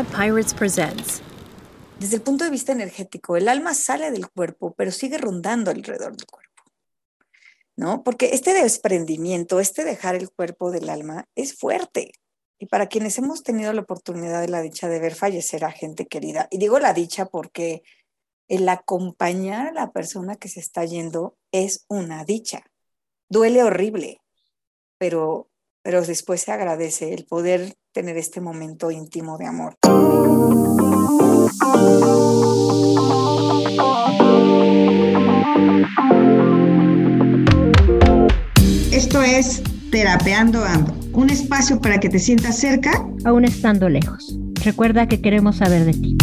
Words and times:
Pirates 0.00 0.54
presents. 0.54 1.20
Desde 2.00 2.16
el 2.16 2.22
punto 2.22 2.44
de 2.44 2.50
vista 2.50 2.72
energético, 2.72 3.36
el 3.36 3.46
alma 3.46 3.74
sale 3.74 4.10
del 4.10 4.30
cuerpo, 4.30 4.74
pero 4.74 4.90
sigue 4.90 5.18
rondando 5.18 5.70
alrededor 5.70 6.16
del 6.16 6.26
cuerpo. 6.26 6.62
¿No? 7.76 8.02
Porque 8.02 8.30
este 8.32 8.54
desprendimiento, 8.54 9.60
este 9.60 9.84
dejar 9.84 10.14
el 10.14 10.30
cuerpo 10.30 10.70
del 10.70 10.88
alma 10.88 11.28
es 11.34 11.58
fuerte. 11.58 12.12
Y 12.58 12.66
para 12.66 12.86
quienes 12.86 13.18
hemos 13.18 13.42
tenido 13.42 13.72
la 13.74 13.82
oportunidad 13.82 14.40
de 14.40 14.48
la 14.48 14.62
dicha 14.62 14.88
de 14.88 14.98
ver 14.98 15.14
fallecer 15.14 15.64
a 15.64 15.70
gente 15.70 16.06
querida, 16.06 16.48
y 16.50 16.56
digo 16.56 16.78
la 16.78 16.94
dicha 16.94 17.26
porque 17.26 17.82
el 18.48 18.68
acompañar 18.68 19.68
a 19.68 19.72
la 19.72 19.92
persona 19.92 20.36
que 20.36 20.48
se 20.48 20.60
está 20.60 20.86
yendo 20.86 21.36
es 21.52 21.84
una 21.88 22.24
dicha. 22.24 22.64
Duele 23.28 23.62
horrible, 23.62 24.22
pero, 24.96 25.50
pero 25.82 26.02
después 26.02 26.40
se 26.40 26.52
agradece 26.52 27.12
el 27.12 27.26
poder 27.26 27.76
tener 27.92 28.16
este 28.16 28.40
momento 28.40 28.90
íntimo 28.90 29.36
de 29.38 29.46
amor. 29.46 29.74
Esto 38.90 39.22
es 39.22 39.62
Terapeando 39.90 40.64
Ando, 40.64 40.94
un 41.12 41.28
espacio 41.30 41.80
para 41.80 42.00
que 42.00 42.08
te 42.08 42.18
sientas 42.18 42.58
cerca, 42.58 42.92
aún 43.24 43.44
estando 43.44 43.88
lejos. 43.88 44.38
Recuerda 44.64 45.06
que 45.06 45.20
queremos 45.20 45.56
saber 45.56 45.84
de 45.84 45.92
ti. 45.92 46.16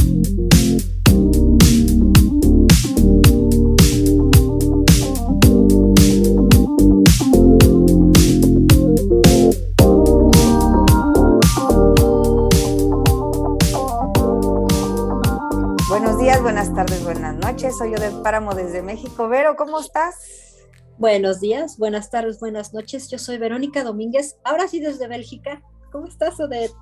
Soy 17.79 17.95
Odette 17.95 18.21
Páramo 18.21 18.53
desde 18.55 18.81
México. 18.81 19.29
Vero, 19.29 19.55
¿cómo 19.55 19.79
estás? 19.79 20.57
Buenos 20.97 21.39
días, 21.39 21.77
buenas 21.77 22.11
tardes, 22.11 22.37
buenas 22.37 22.73
noches. 22.73 23.09
Yo 23.09 23.17
soy 23.17 23.37
Verónica 23.37 23.85
Domínguez, 23.85 24.35
ahora 24.43 24.67
sí 24.67 24.81
desde 24.81 25.07
Bélgica. 25.07 25.61
¿Cómo 25.89 26.05
estás, 26.05 26.37
Odette? 26.41 26.73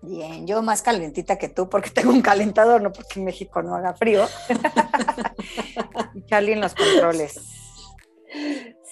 Bien, 0.00 0.46
yo 0.46 0.62
más 0.62 0.80
calentita 0.80 1.36
que 1.36 1.50
tú 1.50 1.68
porque 1.68 1.90
tengo 1.90 2.10
un 2.10 2.22
calentador, 2.22 2.80
no 2.80 2.90
porque 2.90 3.18
en 3.20 3.26
México 3.26 3.60
no 3.60 3.74
haga 3.74 3.92
frío. 3.92 4.24
y 6.14 6.24
Charlie 6.24 6.54
en 6.54 6.62
los 6.62 6.74
controles. 6.74 7.38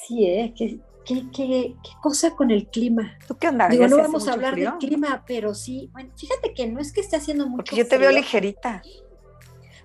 Sí, 0.07 0.27
¿eh? 0.27 0.53
¿Qué, 0.55 0.81
qué, 1.07 1.31
qué, 1.33 1.77
qué 1.83 1.91
cosa 2.03 2.33
con 2.33 2.51
el 2.51 2.69
clima? 2.69 3.17
¿Tú 3.27 3.39
qué 3.39 3.48
onda? 3.48 3.69
Digo, 3.70 3.85
¿Ya 3.85 3.89
no 3.89 3.97
vamos 3.97 4.29
a 4.29 4.35
hablar 4.35 4.53
frío? 4.53 4.73
del 4.73 4.79
clima, 4.79 5.25
pero 5.27 5.55
sí, 5.55 5.89
bueno, 5.95 6.12
fíjate 6.15 6.53
que 6.53 6.67
no 6.67 6.79
es 6.79 6.92
que 6.92 7.01
esté 7.01 7.17
haciendo 7.17 7.47
mucho 7.47 7.57
Porque 7.57 7.77
yo 7.77 7.89
te 7.89 7.97
veo 7.97 8.11
frío, 8.11 8.83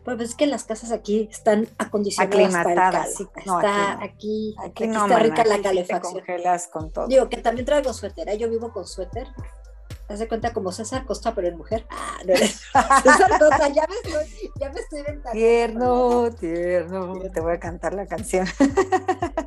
Pues 0.06 0.20
es 0.22 0.36
que 0.36 0.48
las 0.48 0.64
casas 0.64 0.92
aquí 0.92 1.28
están 1.32 1.68
acondicionadas 1.78 2.54
para 2.54 2.72
el 2.72 2.76
calor. 2.78 3.06
No, 3.46 3.60
está 3.60 3.94
aquí 4.04 4.04
aquí, 4.04 4.56
Aquí 4.60 4.84
aquí 4.86 4.88
no, 4.88 5.04
está 5.06 5.20
rica 5.20 5.44
la 5.46 5.56
sí 5.56 5.62
te 5.62 5.68
calefacción. 5.68 6.14
congelas 6.14 6.68
con 6.68 6.92
todo. 6.92 7.08
Digo 7.08 7.30
que 7.30 7.38
también 7.38 7.66
traigo 7.66 7.94
suéter, 7.94 8.28
¿eh? 8.30 8.38
yo 8.38 8.50
vivo 8.50 8.72
con 8.72 8.88
suéter. 8.88 9.28
Haz 10.08 10.18
de 10.18 10.28
cuenta 10.28 10.54
como 10.54 10.72
César 10.72 11.06
Costa, 11.06 11.36
pero 11.36 11.48
en 11.50 11.58
mujer. 11.58 11.86
Ah, 11.92 12.18
no. 12.26 12.36
César 13.04 13.30
Costa, 13.40 13.68
ya 13.68 13.86
me 13.88 13.96
estoy, 13.96 14.50
ya 14.60 14.72
me 14.72 14.80
estoy 14.80 15.04
ventaneando. 15.04 16.32
Tierno, 16.32 16.32
tierno. 16.40 17.14
Te 17.32 17.42
voy 17.42 17.54
a 17.54 17.60
cantar 17.60 17.94
la 17.94 18.08
canción. 18.08 18.48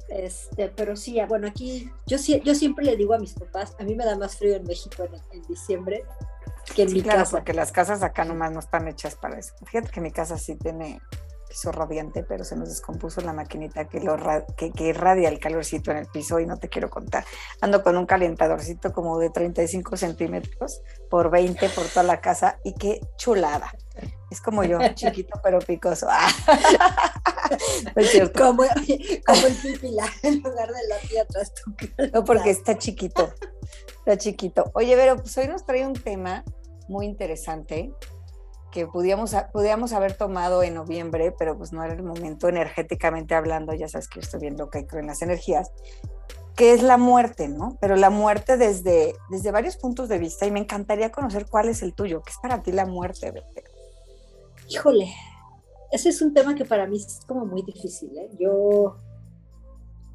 Este, 0.08 0.68
pero 0.68 0.94
sí, 0.94 1.18
ah, 1.20 1.26
bueno, 1.26 1.48
aquí 1.48 1.90
yo, 2.06 2.18
sí- 2.18 2.40
yo 2.44 2.54
siempre 2.54 2.84
le 2.84 2.96
digo 2.96 3.14
a 3.14 3.18
mis 3.18 3.32
papás, 3.32 3.74
a 3.80 3.82
mí 3.82 3.94
me 3.94 4.04
da 4.04 4.14
más 4.16 4.36
frío 4.36 4.54
en 4.54 4.64
México 4.64 5.04
en, 5.04 5.14
en 5.32 5.42
diciembre 5.48 6.04
que 6.74 6.82
en 6.82 6.88
Sí, 6.88 6.94
mi 6.96 7.02
claro, 7.02 7.20
casa. 7.20 7.32
porque 7.38 7.52
las 7.52 7.72
casas 7.72 8.02
acá 8.02 8.24
nomás 8.24 8.52
no 8.52 8.60
están 8.60 8.88
hechas 8.88 9.14
para 9.16 9.38
eso. 9.38 9.54
Fíjate 9.66 9.90
que 9.90 10.00
mi 10.00 10.10
casa 10.12 10.38
sí 10.38 10.56
tiene 10.56 11.00
piso 11.48 11.70
radiante, 11.70 12.22
pero 12.24 12.44
se 12.44 12.56
nos 12.56 12.70
descompuso 12.70 13.20
la 13.20 13.34
maquinita 13.34 13.86
que, 13.86 14.00
lo 14.00 14.16
que, 14.56 14.70
que 14.72 14.84
irradia 14.84 15.28
el 15.28 15.38
calorcito 15.38 15.90
en 15.90 15.98
el 15.98 16.06
piso 16.06 16.40
y 16.40 16.46
no 16.46 16.56
te 16.56 16.70
quiero 16.70 16.88
contar. 16.88 17.26
Ando 17.60 17.82
con 17.82 17.98
un 17.98 18.06
calentadorcito 18.06 18.92
como 18.92 19.18
de 19.18 19.28
35 19.28 19.98
centímetros 19.98 20.80
por 21.10 21.30
20 21.30 21.68
por 21.70 21.84
toda 21.88 22.04
la 22.04 22.22
casa 22.22 22.58
y 22.64 22.72
qué 22.74 23.00
chulada. 23.18 23.70
Es 24.30 24.40
como 24.40 24.64
yo, 24.64 24.78
chiquito 24.94 25.38
pero 25.42 25.58
picoso. 25.58 26.08
Como, 28.36 28.62
como 29.26 29.46
el 29.46 29.54
pipila 29.54 30.04
en 30.22 30.42
lugar 30.42 30.68
de 30.68 30.88
la 30.88 30.98
tía 31.08 31.22
atrás 31.22 31.52
No, 32.12 32.24
porque 32.24 32.50
está 32.50 32.78
chiquito. 32.78 33.32
Está 33.98 34.18
chiquito. 34.18 34.70
Oye, 34.74 34.96
Vero, 34.96 35.16
pues 35.16 35.36
hoy 35.38 35.48
nos 35.48 35.64
trae 35.64 35.86
un 35.86 35.94
tema 35.94 36.44
muy 36.88 37.06
interesante 37.06 37.92
que 38.70 38.86
pudiéramos, 38.86 39.36
pudiéramos 39.52 39.92
haber 39.92 40.14
tomado 40.14 40.62
en 40.62 40.74
noviembre, 40.74 41.32
pero 41.38 41.56
pues 41.56 41.72
no 41.72 41.84
era 41.84 41.94
el 41.94 42.02
momento 42.02 42.48
energéticamente 42.48 43.34
hablando. 43.34 43.74
Ya 43.74 43.88
sabes 43.88 44.08
que 44.08 44.16
yo 44.16 44.22
estoy 44.22 44.40
viendo 44.40 44.70
que 44.70 44.86
creo 44.86 45.00
en 45.00 45.06
las 45.06 45.22
energías, 45.22 45.70
que 46.56 46.72
es 46.72 46.82
la 46.82 46.96
muerte, 46.96 47.48
¿no? 47.48 47.76
Pero 47.80 47.96
la 47.96 48.10
muerte 48.10 48.56
desde, 48.56 49.14
desde 49.30 49.50
varios 49.50 49.76
puntos 49.76 50.08
de 50.08 50.18
vista 50.18 50.46
y 50.46 50.50
me 50.50 50.60
encantaría 50.60 51.12
conocer 51.12 51.46
cuál 51.46 51.68
es 51.68 51.82
el 51.82 51.94
tuyo. 51.94 52.22
¿Qué 52.22 52.30
es 52.32 52.38
para 52.38 52.62
ti 52.62 52.72
la 52.72 52.86
muerte, 52.86 53.30
Vero? 53.30 53.46
Híjole, 54.68 55.12
ese 55.92 56.08
es 56.08 56.22
un 56.22 56.34
tema 56.34 56.54
que 56.54 56.64
para 56.64 56.86
mí 56.86 56.96
es 56.96 57.20
como 57.26 57.46
muy 57.46 57.62
difícil. 57.62 58.16
¿eh? 58.16 58.30
Yo, 58.40 58.96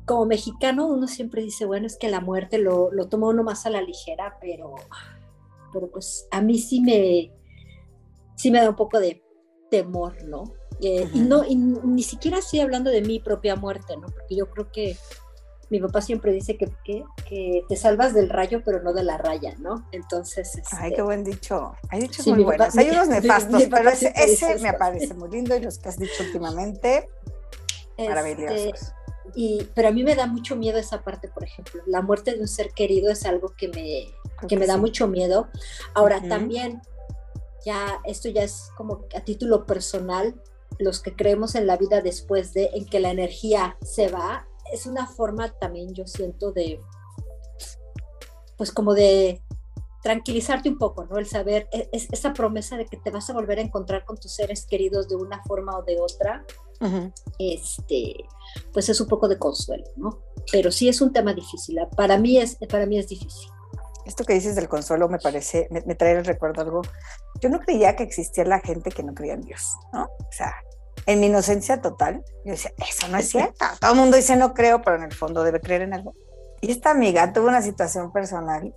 como 0.05 0.25
mexicano, 0.25 0.88
uno 0.88 1.07
siempre 1.07 1.41
dice, 1.41 1.65
bueno, 1.65 1.88
es 1.88 1.97
que 1.97 2.09
la 2.09 2.19
muerte 2.19 2.57
lo, 2.57 2.91
lo 2.91 3.07
toma 3.07 3.27
uno 3.27 3.43
más 3.43 3.65
a 3.65 3.69
la 3.69 3.81
ligera, 3.81 4.37
pero, 4.41 4.75
pero 5.71 5.89
pues 5.89 6.27
a 6.31 6.41
mí 6.41 6.57
sí 6.57 6.81
me, 6.81 7.31
sí 8.35 8.51
me 8.51 8.59
da 8.61 8.69
un 8.69 8.75
poco 8.75 8.99
de 8.99 9.23
temor, 9.69 10.23
¿no? 10.23 10.53
Eh, 10.81 11.09
Y 11.13 11.19
no, 11.21 11.43
y 11.43 11.55
ni 11.55 12.03
siquiera 12.03 12.39
estoy 12.39 12.59
hablando 12.59 12.89
de 12.89 13.01
mi 13.01 13.19
propia 13.19 13.55
muerte, 13.55 13.95
¿no? 13.97 14.07
Porque 14.07 14.35
yo 14.35 14.49
creo 14.49 14.71
que 14.71 14.97
mi 15.69 15.79
papá 15.79 16.01
siempre 16.01 16.31
dice 16.31 16.57
que, 16.57 16.67
que, 16.83 17.03
que 17.28 17.63
te 17.67 17.75
salvas 17.75 18.13
del 18.13 18.29
rayo, 18.29 18.61
pero 18.63 18.81
no 18.81 18.94
de 18.94 19.03
la 19.03 19.17
raya, 19.17 19.55
¿no? 19.59 19.88
Entonces, 19.91 20.55
Ay, 20.72 20.85
este, 20.88 20.95
qué 20.95 21.01
buen 21.01 21.23
dicho. 21.23 21.73
Hay 21.89 22.01
dichos 22.01 22.23
Sí, 22.23 22.31
muy 22.31 22.44
papá- 22.44 22.55
buenos. 22.57 22.78
Hay 22.78 22.89
unos 22.89 23.07
nefastos, 23.09 23.61
mi 23.61 23.67
pero 23.67 23.89
ese, 23.89 24.55
me 24.61 24.73
parece 24.73 25.13
muy 25.13 25.29
lindo 25.29 25.55
y 25.55 25.59
los 25.61 25.78
que 25.79 25.89
has 25.89 25.97
dicho 25.97 26.23
últimamente, 26.23 27.09
este, 27.97 28.09
maravillosos. 28.09 28.94
Y, 29.35 29.67
pero 29.75 29.89
a 29.89 29.91
mí 29.91 30.03
me 30.03 30.16
da 30.16 30.25
mucho 30.25 30.55
miedo 30.55 30.78
esa 30.79 31.01
parte, 31.01 31.28
por 31.28 31.44
ejemplo. 31.44 31.81
La 31.85 32.01
muerte 32.01 32.34
de 32.34 32.39
un 32.39 32.47
ser 32.47 32.72
querido 32.72 33.11
es 33.11 33.25
algo 33.25 33.53
que 33.57 33.67
me, 33.67 34.05
Creo 34.38 34.47
que 34.47 34.57
me 34.57 34.67
da 34.67 34.78
mucho 34.78 35.07
miedo. 35.07 35.49
Ahora, 35.94 36.22
también, 36.28 36.81
ya 37.66 37.99
esto 38.05 38.29
ya 38.29 38.44
es 38.44 38.69
como 38.78 39.05
a 39.16 39.19
título 39.22 39.66
personal, 39.66 40.41
los 40.79 41.01
que 41.01 41.13
creemos 41.13 41.55
en 41.55 41.67
la 41.67 41.75
vida 41.75 42.01
después 42.01 42.53
de, 42.53 42.69
en 42.73 42.85
que 42.85 42.99
la 42.99 43.09
energía 43.11 43.78
se 43.81 44.07
va, 44.07 44.47
es 44.72 44.85
una 44.85 45.07
forma 45.07 45.51
también, 45.59 45.94
yo 45.94 46.05
siento, 46.07 46.51
de, 46.51 46.79
pues 48.57 48.72
como 48.72 48.94
de 48.94 49.41
tranquilizarte 50.03 50.69
un 50.69 50.78
poco, 50.78 51.05
¿no? 51.05 51.17
El 51.17 51.25
saber, 51.25 51.67
e- 51.72 51.89
es, 51.91 52.07
esa 52.11 52.33
promesa 52.33 52.78
de 52.78 52.85
que 52.85 52.97
te 52.97 53.11
vas 53.11 53.29
a 53.29 53.33
volver 53.33 53.59
a 53.59 53.61
encontrar 53.61 54.05
con 54.05 54.17
tus 54.17 54.33
seres 54.33 54.66
queridos 54.66 55.09
de 55.09 55.16
una 55.16 55.44
forma 55.44 55.78
o 55.78 55.83
de 55.83 56.00
otra, 56.00 56.45
Ujú. 56.79 57.11
este, 57.39 58.16
pues 58.72 58.88
es 58.89 59.01
un 59.01 59.07
poco 59.07 59.28
de 59.28 59.38
consuelo, 59.38 59.85
¿no? 59.95 60.19
Pero 60.51 60.72
sí 60.72 60.88
es 60.88 61.01
un 61.01 61.11
tema 61.11 61.34
difícil. 61.34 61.79
¿ah? 61.79 61.89
Para 61.89 62.17
mí 62.17 62.38
es, 62.38 62.57
para 62.69 62.85
mí 62.85 62.97
es 62.97 63.07
difícil. 63.07 63.49
Esto 64.05 64.23
que 64.23 64.34
dices 64.34 64.55
del 64.55 64.69
consuelo 64.69 65.09
me 65.09 65.19
parece, 65.19 65.67
me, 65.69 65.81
me 65.81 65.95
trae 65.95 66.13
el 66.13 66.23
recuerdo 66.23 66.61
algo. 66.61 66.81
Yo 67.41 67.49
no 67.49 67.59
creía 67.59 67.95
que 67.97 68.03
existía 68.03 68.45
la 68.45 68.59
gente 68.61 68.89
que 68.89 69.03
no 69.03 69.13
creía 69.13 69.34
en 69.34 69.41
Dios, 69.41 69.75
¿no? 69.91 70.03
O 70.03 70.31
sea, 70.31 70.53
en 71.07 71.22
mi 71.22 71.28
inocencia 71.28 71.81
total, 71.81 72.23
yo 72.43 72.52
decía, 72.52 72.73
eso 72.78 73.08
no 73.08 73.17
es 73.17 73.29
cierto. 73.29 73.66
Todo 73.79 73.91
el 73.91 73.97
mundo 73.97 74.17
dice 74.17 74.35
no 74.35 74.53
creo, 74.53 74.81
pero 74.81 74.97
en 74.97 75.03
el 75.03 75.14
fondo 75.14 75.41
debe 75.41 75.61
creer 75.61 75.84
en 75.84 75.93
algo. 75.93 76.14
Y 76.59 76.70
esta 76.70 76.91
amiga 76.91 77.31
tuvo 77.31 77.47
una 77.47 77.61
situación 77.61 78.11
personal 78.11 78.76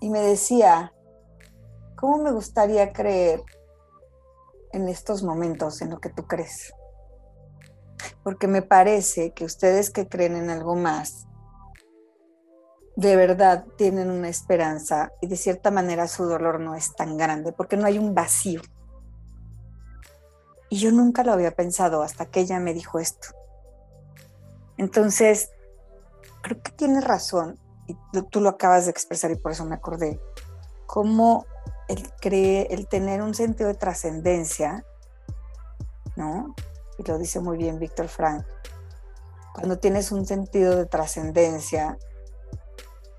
y 0.00 0.10
me 0.10 0.20
decía, 0.20 0.92
¿cómo 1.96 2.18
me 2.18 2.30
gustaría 2.30 2.92
creer 2.92 3.42
en 4.72 4.88
estos 4.88 5.24
momentos 5.24 5.82
en 5.82 5.90
lo 5.90 5.98
que 5.98 6.08
tú 6.08 6.24
crees? 6.26 6.72
Porque 8.22 8.46
me 8.46 8.62
parece 8.62 9.32
que 9.32 9.44
ustedes 9.44 9.90
que 9.90 10.08
creen 10.08 10.36
en 10.36 10.50
algo 10.50 10.76
más, 10.76 11.26
de 12.94 13.16
verdad 13.16 13.64
tienen 13.76 14.08
una 14.08 14.28
esperanza 14.28 15.12
y 15.20 15.26
de 15.26 15.36
cierta 15.36 15.72
manera 15.72 16.06
su 16.06 16.26
dolor 16.26 16.60
no 16.60 16.76
es 16.76 16.94
tan 16.94 17.16
grande 17.16 17.52
porque 17.52 17.76
no 17.76 17.86
hay 17.86 17.98
un 17.98 18.14
vacío. 18.14 18.60
Y 20.70 20.78
yo 20.78 20.92
nunca 20.92 21.24
lo 21.24 21.32
había 21.32 21.52
pensado 21.52 22.02
hasta 22.02 22.26
que 22.26 22.40
ella 22.40 22.60
me 22.60 22.74
dijo 22.74 22.98
esto. 22.98 23.28
Entonces, 24.76 25.50
creo 26.42 26.62
que 26.62 26.72
tienes 26.72 27.04
razón 27.04 27.58
y 27.86 27.96
tú, 28.30 28.40
lo 28.40 28.50
acabas 28.50 28.84
de 28.84 28.90
expresar 28.90 29.30
y 29.30 29.36
por 29.36 29.52
eso 29.52 29.64
me 29.64 29.74
acordé. 29.74 30.20
Cómo 30.86 31.46
el, 31.88 32.10
cree, 32.20 32.68
el 32.70 32.86
tener 32.86 33.22
un 33.22 33.34
sentido 33.34 33.68
de 33.68 33.74
trascendencia, 33.74 34.84
¿no? 36.16 36.54
Y 36.98 37.02
lo 37.04 37.18
dice 37.18 37.40
muy 37.40 37.56
bien 37.56 37.78
Víctor 37.78 38.08
Frank. 38.08 38.44
Cuando 39.54 39.78
tienes 39.78 40.12
un 40.12 40.26
sentido 40.26 40.76
de 40.76 40.86
trascendencia, 40.86 41.98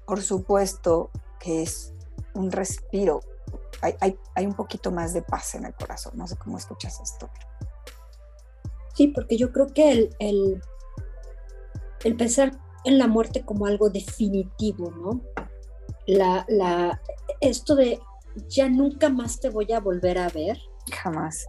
por 0.05 0.21
supuesto 0.21 1.09
que 1.39 1.63
es 1.63 1.93
un 2.33 2.51
respiro 2.51 3.21
hay, 3.81 3.95
hay, 3.99 4.19
hay, 4.35 4.45
un 4.45 4.53
poquito 4.53 4.91
más 4.91 5.13
de 5.13 5.21
paz 5.21 5.55
en 5.55 5.65
el 5.65 5.73
corazón. 5.73 6.13
No 6.15 6.27
sé 6.27 6.35
cómo 6.37 6.57
escuchas 6.57 6.99
esto. 7.01 7.29
Sí, 8.95 9.07
porque 9.07 9.37
yo 9.37 9.51
creo 9.51 9.67
que 9.67 9.91
el, 9.91 10.15
el, 10.19 10.61
el 12.03 12.15
pensar 12.15 12.51
en 12.85 12.97
la 12.97 13.07
muerte 13.07 13.43
como 13.45 13.65
algo 13.65 13.89
definitivo, 13.89 14.91
¿no? 14.91 15.21
La, 16.05 16.45
la, 16.47 17.01
esto 17.39 17.75
de 17.75 17.99
ya 18.47 18.69
nunca 18.69 19.09
más 19.09 19.39
te 19.39 19.49
voy 19.49 19.71
a 19.71 19.79
volver 19.79 20.17
a 20.17 20.29
ver. 20.29 20.59
Jamás. 20.91 21.47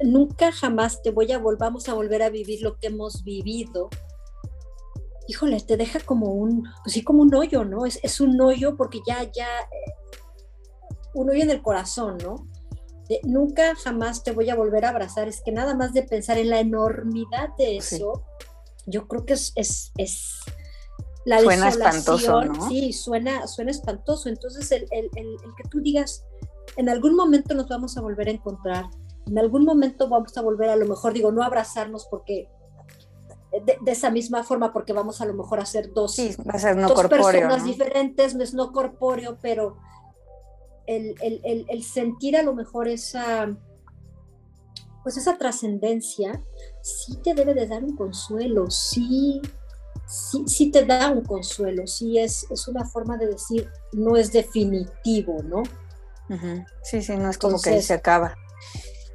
Nunca 0.00 0.52
jamás 0.52 1.02
te 1.02 1.10
voy 1.10 1.30
a 1.32 1.38
volvamos 1.38 1.88
a 1.88 1.94
volver 1.94 2.22
a 2.22 2.30
vivir 2.30 2.62
lo 2.62 2.76
que 2.78 2.88
hemos 2.88 3.24
vivido. 3.24 3.88
Híjole, 5.28 5.60
te 5.60 5.76
deja 5.76 6.00
como 6.00 6.32
un, 6.32 6.64
pues 6.82 6.94
sí, 6.94 7.04
como 7.04 7.22
un 7.22 7.34
hoyo, 7.34 7.64
¿no? 7.64 7.86
Es, 7.86 8.00
es 8.02 8.20
un 8.20 8.40
hoyo 8.40 8.76
porque 8.76 9.00
ya, 9.06 9.30
ya, 9.30 9.46
un 11.14 11.30
hoyo 11.30 11.42
en 11.42 11.50
el 11.50 11.62
corazón, 11.62 12.18
¿no? 12.18 12.46
nunca 13.24 13.74
jamás 13.74 14.22
te 14.22 14.32
voy 14.32 14.48
a 14.50 14.54
volver 14.54 14.84
a 14.84 14.90
abrazar. 14.90 15.28
Es 15.28 15.42
que 15.42 15.52
nada 15.52 15.74
más 15.74 15.92
de 15.92 16.02
pensar 16.02 16.38
en 16.38 16.50
la 16.50 16.60
enormidad 16.60 17.50
de 17.58 17.76
eso, 17.76 18.22
yo 18.86 19.06
creo 19.06 19.24
que 19.24 19.34
es, 19.34 19.52
es, 19.54 19.92
es 19.98 20.38
la 21.24 21.40
suena 21.40 21.68
espantoso, 21.68 22.42
¿no? 22.42 22.68
Sí, 22.68 22.92
suena, 22.92 23.46
suena 23.46 23.70
espantoso. 23.70 24.28
Entonces, 24.28 24.70
el, 24.72 24.86
el, 24.90 25.10
el, 25.14 25.36
que 25.56 25.68
tú 25.68 25.80
digas, 25.80 26.24
en 26.76 26.88
algún 26.88 27.14
momento 27.14 27.54
nos 27.54 27.68
vamos 27.68 27.96
a 27.96 28.00
volver 28.00 28.28
a 28.28 28.32
encontrar, 28.32 28.86
en 29.26 29.38
algún 29.38 29.64
momento 29.64 30.08
vamos 30.08 30.36
a 30.36 30.42
volver 30.42 30.70
a 30.70 30.76
lo 30.76 30.86
mejor, 30.86 31.12
digo, 31.12 31.30
no 31.30 31.42
abrazarnos 31.42 32.06
porque 32.06 32.48
de, 33.52 33.92
esa 33.92 34.10
misma 34.10 34.42
forma, 34.42 34.72
porque 34.72 34.92
vamos 34.92 35.20
a 35.20 35.26
lo 35.26 35.34
mejor 35.34 35.60
a 35.60 35.66
ser 35.66 35.92
dos, 35.92 36.14
sí, 36.14 36.34
va 36.48 36.54
a 36.54 36.58
ser 36.58 36.74
no 36.74 36.88
dos 36.88 36.94
corpóreo, 36.94 37.26
personas 37.26 37.60
¿no? 37.60 37.66
diferentes, 37.66 38.34
no 38.34 38.42
es 38.42 38.54
no 38.54 38.72
corpóreo, 38.72 39.38
pero 39.40 39.76
el, 40.96 41.40
el, 41.44 41.66
el, 41.68 41.82
sentir 41.82 42.36
a 42.36 42.42
lo 42.42 42.54
mejor 42.54 42.88
esa, 42.88 43.56
pues 45.02 45.16
esa 45.16 45.38
trascendencia, 45.38 46.42
sí 46.82 47.16
te 47.22 47.34
debe 47.34 47.54
de 47.54 47.66
dar 47.66 47.82
un 47.82 47.96
consuelo, 47.96 48.70
sí, 48.70 49.40
sí, 50.06 50.44
sí 50.46 50.70
te 50.70 50.84
da 50.84 51.10
un 51.10 51.24
consuelo, 51.24 51.86
sí 51.86 52.18
es, 52.18 52.46
es 52.50 52.68
una 52.68 52.84
forma 52.84 53.16
de 53.16 53.28
decir, 53.28 53.70
no 53.92 54.16
es 54.16 54.32
definitivo, 54.32 55.42
¿no? 55.42 55.62
Uh 56.28 56.34
-huh. 56.34 56.66
Sí, 56.82 57.02
sí, 57.02 57.16
no 57.16 57.30
es 57.30 57.38
como 57.38 57.52
Entonces, 57.52 57.70
que 57.70 57.76
ahí 57.76 57.82
se 57.82 57.94
acaba. 57.94 58.34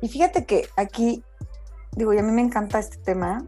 Y 0.02 0.10
fíjate 0.10 0.46
que 0.46 0.68
aquí, 0.76 1.24
digo, 1.94 2.14
y 2.14 2.20
a 2.20 2.24
mí 2.24 2.32
me 2.32 2.42
encanta 2.42 2.80
este 2.80 2.98
tema, 2.98 3.48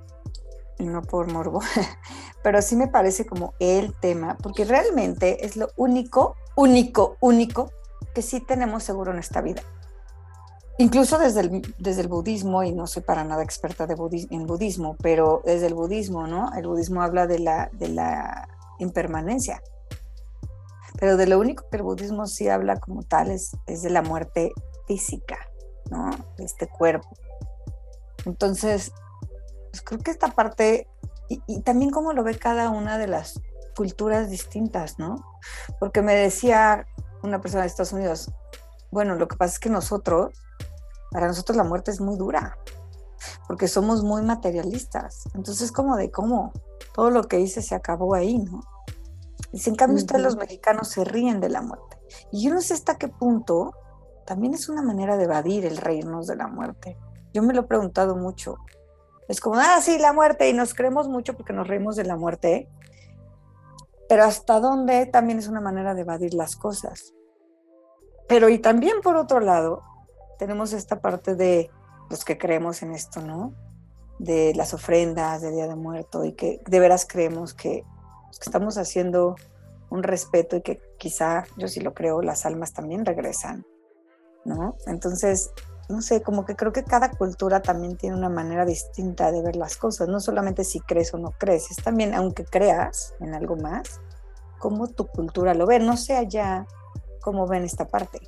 y 0.79 0.85
no 0.85 1.01
por 1.01 1.31
morbo, 1.31 1.59
pero 2.43 2.61
sí 2.61 2.75
me 2.75 2.87
parece 2.87 3.25
como 3.25 3.53
el 3.59 3.93
tema, 3.99 4.37
porque 4.41 4.65
realmente 4.65 5.45
es 5.45 5.57
lo 5.57 5.69
único, 5.75 6.35
único, 6.55 7.17
único 7.19 7.71
que 8.13 8.21
sí 8.21 8.39
tenemos 8.39 8.83
seguro 8.83 9.11
en 9.11 9.19
esta 9.19 9.41
vida. 9.41 9.61
Incluso 10.77 11.19
desde 11.19 11.41
el, 11.41 11.75
desde 11.77 12.01
el 12.01 12.07
budismo, 12.07 12.63
y 12.63 12.71
no 12.71 12.87
soy 12.87 13.03
para 13.03 13.25
nada 13.25 13.43
experta 13.43 13.85
de 13.85 13.95
en 14.31 14.47
budismo, 14.47 14.95
pero 15.01 15.41
desde 15.45 15.67
el 15.67 15.73
budismo, 15.73 16.25
¿no? 16.25 16.53
El 16.55 16.67
budismo 16.67 17.01
habla 17.01 17.27
de 17.27 17.39
la, 17.39 17.69
de 17.73 17.89
la 17.89 18.47
impermanencia. 18.79 19.61
Pero 20.97 21.17
de 21.17 21.27
lo 21.27 21.37
único 21.37 21.65
que 21.69 21.77
el 21.77 21.83
budismo 21.83 22.27
sí 22.27 22.47
habla 22.47 22.79
como 22.79 23.03
tal 23.03 23.29
es, 23.29 23.57
es 23.67 23.81
de 23.81 23.89
la 23.89 24.01
muerte 24.01 24.53
física, 24.87 25.37
¿no? 25.91 26.11
De 26.37 26.45
este 26.45 26.67
cuerpo. 26.67 27.09
Entonces, 28.25 28.93
pues 29.71 29.81
creo 29.81 29.99
que 29.99 30.11
esta 30.11 30.29
parte, 30.29 30.87
y, 31.27 31.41
y 31.45 31.61
también 31.61 31.91
cómo 31.91 32.13
lo 32.13 32.23
ve 32.23 32.37
cada 32.37 32.69
una 32.69 32.97
de 32.97 33.07
las 33.07 33.41
culturas 33.75 34.29
distintas, 34.29 34.97
¿no? 34.97 35.25
Porque 35.77 36.01
me 36.01 36.15
decía 36.15 36.85
una 37.23 37.41
persona 37.41 37.63
de 37.63 37.67
Estados 37.67 37.93
Unidos, 37.93 38.31
bueno, 38.91 39.15
lo 39.15 39.27
que 39.27 39.35
pasa 39.35 39.53
es 39.53 39.59
que 39.59 39.69
nosotros, 39.69 40.33
para 41.11 41.27
nosotros 41.27 41.55
la 41.55 41.63
muerte 41.63 41.91
es 41.91 42.01
muy 42.01 42.17
dura, 42.17 42.57
porque 43.47 43.67
somos 43.67 44.03
muy 44.03 44.21
materialistas. 44.21 45.23
Entonces, 45.35 45.71
como 45.71 45.95
de 45.95 46.11
cómo 46.11 46.53
todo 46.93 47.09
lo 47.11 47.23
que 47.23 47.39
hice 47.39 47.61
se 47.61 47.75
acabó 47.75 48.15
ahí, 48.15 48.39
¿no? 48.39 48.61
Y 49.51 49.59
si 49.59 49.69
en 49.69 49.75
cambio 49.75 49.95
uh 49.95 49.99
-huh. 49.99 50.03
ustedes 50.03 50.21
los 50.21 50.37
mexicanos 50.37 50.89
se 50.89 51.03
ríen 51.03 51.39
de 51.39 51.49
la 51.49 51.61
muerte. 51.61 51.97
Y 52.31 52.43
yo 52.43 52.53
no 52.53 52.61
sé 52.61 52.73
hasta 52.73 52.97
qué 52.97 53.07
punto 53.07 53.73
también 54.25 54.53
es 54.53 54.69
una 54.69 54.83
manera 54.83 55.17
de 55.17 55.23
evadir 55.23 55.65
el 55.65 55.77
reírnos 55.77 56.27
de 56.27 56.35
la 56.35 56.47
muerte. 56.47 56.97
Yo 57.33 57.41
me 57.41 57.53
lo 57.53 57.61
he 57.61 57.63
preguntado 57.63 58.15
mucho. 58.15 58.57
Es 59.27 59.39
como, 59.39 59.55
ah, 59.55 59.79
sí, 59.81 59.97
la 59.97 60.13
muerte, 60.13 60.49
y 60.49 60.53
nos 60.53 60.73
creemos 60.73 61.07
mucho 61.07 61.35
porque 61.35 61.53
nos 61.53 61.67
reímos 61.67 61.95
de 61.95 62.03
la 62.03 62.15
muerte, 62.15 62.69
pero 64.09 64.23
hasta 64.23 64.59
dónde 64.59 65.05
también 65.05 65.37
es 65.37 65.47
una 65.47 65.61
manera 65.61 65.93
de 65.93 66.01
evadir 66.01 66.33
las 66.33 66.55
cosas. 66.55 67.13
Pero 68.27 68.49
y 68.49 68.57
también 68.57 69.01
por 69.03 69.15
otro 69.15 69.39
lado, 69.39 69.83
tenemos 70.39 70.73
esta 70.73 70.99
parte 70.99 71.35
de 71.35 71.69
los 72.09 72.25
que 72.25 72.39
creemos 72.39 72.81
en 72.81 72.95
esto, 72.95 73.21
¿no? 73.21 73.53
De 74.17 74.53
las 74.55 74.73
ofrendas, 74.73 75.43
de 75.43 75.51
Día 75.51 75.67
de 75.67 75.75
Muerto, 75.75 76.25
y 76.25 76.33
que 76.33 76.59
de 76.65 76.79
veras 76.79 77.05
creemos 77.07 77.53
que, 77.53 77.83
que 77.83 78.45
estamos 78.45 78.79
haciendo 78.79 79.35
un 79.91 80.01
respeto 80.01 80.55
y 80.55 80.63
que 80.63 80.81
quizá, 80.97 81.45
yo 81.55 81.67
sí 81.67 81.79
lo 81.79 81.93
creo, 81.93 82.23
las 82.23 82.47
almas 82.47 82.73
también 82.73 83.05
regresan, 83.05 83.63
¿no? 84.43 84.75
Entonces, 84.87 85.51
no 85.89 86.03
sé, 86.03 86.21
como 86.21 86.45
que 86.45 86.55
creo 86.55 86.71
que 86.71 86.83
cada 86.83 87.09
cultura 87.09 87.61
también 87.61 87.97
tiene 87.97 88.15
una 88.15 88.29
manera 88.29 88.63
distinta 88.63 89.31
de 89.31 89.41
ver 89.41 89.55
las 89.55 89.75
cosas, 89.75 90.07
no 90.07 90.19
solamente 90.19 90.63
si 90.63 90.79
crees 90.79 91.13
o 91.15 91.17
no 91.17 91.31
crees, 91.31 91.71
es 91.71 91.77
también, 91.77 92.13
aunque 92.13 92.45
creas 92.45 93.15
en 93.19 93.33
algo 93.33 93.55
más, 93.55 93.99
cómo 94.59 94.87
tu 94.87 95.07
cultura 95.07 95.55
lo 95.55 95.65
ve, 95.65 95.79
no 95.79 95.97
sé 95.97 96.15
allá 96.15 96.67
cómo 97.21 97.47
ven 97.47 97.63
esta 97.63 97.87
parte. 97.87 98.21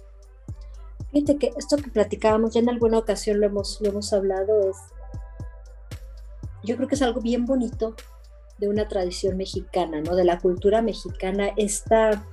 Fíjate 1.11 1.37
que 1.37 1.53
esto 1.55 1.77
que 1.77 1.91
platicábamos, 1.91 2.53
ya 2.53 2.61
en 2.61 2.69
alguna 2.69 2.97
ocasión 2.97 3.39
lo 3.39 3.45
hemos, 3.45 3.79
lo 3.79 3.89
hemos 3.89 4.11
hablado, 4.11 4.69
es, 4.69 4.77
yo 6.63 6.75
creo 6.77 6.87
que 6.87 6.95
es 6.95 7.01
algo 7.03 7.21
bien 7.21 7.45
bonito 7.45 7.95
de 8.57 8.69
una 8.69 8.87
tradición 8.87 9.37
mexicana, 9.37 10.01
¿no? 10.01 10.15
De 10.15 10.23
la 10.23 10.39
cultura 10.39 10.81
mexicana, 10.81 11.49
esta 11.57 12.23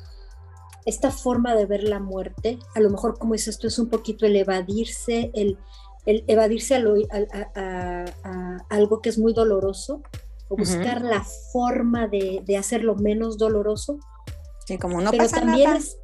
esta 0.88 1.10
forma 1.10 1.54
de 1.54 1.66
ver 1.66 1.82
la 1.82 2.00
muerte, 2.00 2.58
a 2.74 2.80
lo 2.80 2.88
mejor 2.88 3.18
como 3.18 3.34
dices 3.34 3.58
tú, 3.58 3.66
es 3.66 3.78
un 3.78 3.88
poquito 3.88 4.24
el 4.24 4.36
evadirse, 4.36 5.30
el, 5.34 5.58
el 6.06 6.24
evadirse 6.26 6.76
a, 6.76 6.78
lo, 6.78 6.94
a, 6.94 7.50
a, 7.54 8.04
a, 8.24 8.56
algo 8.70 9.02
que 9.02 9.10
es 9.10 9.18
muy 9.18 9.34
doloroso, 9.34 10.02
o 10.48 10.56
buscar 10.56 11.02
uh 11.02 11.06
-huh. 11.06 11.10
la 11.10 11.24
forma 11.52 12.08
de, 12.08 12.42
de, 12.42 12.56
hacerlo 12.56 12.94
menos 12.96 13.36
doloroso. 13.36 13.98
Sí, 14.66 14.78
como 14.78 15.02
no 15.02 15.10
pero 15.10 15.24
pasa 15.24 15.40
también 15.40 15.64
nada. 15.64 15.78
Es, 15.78 15.98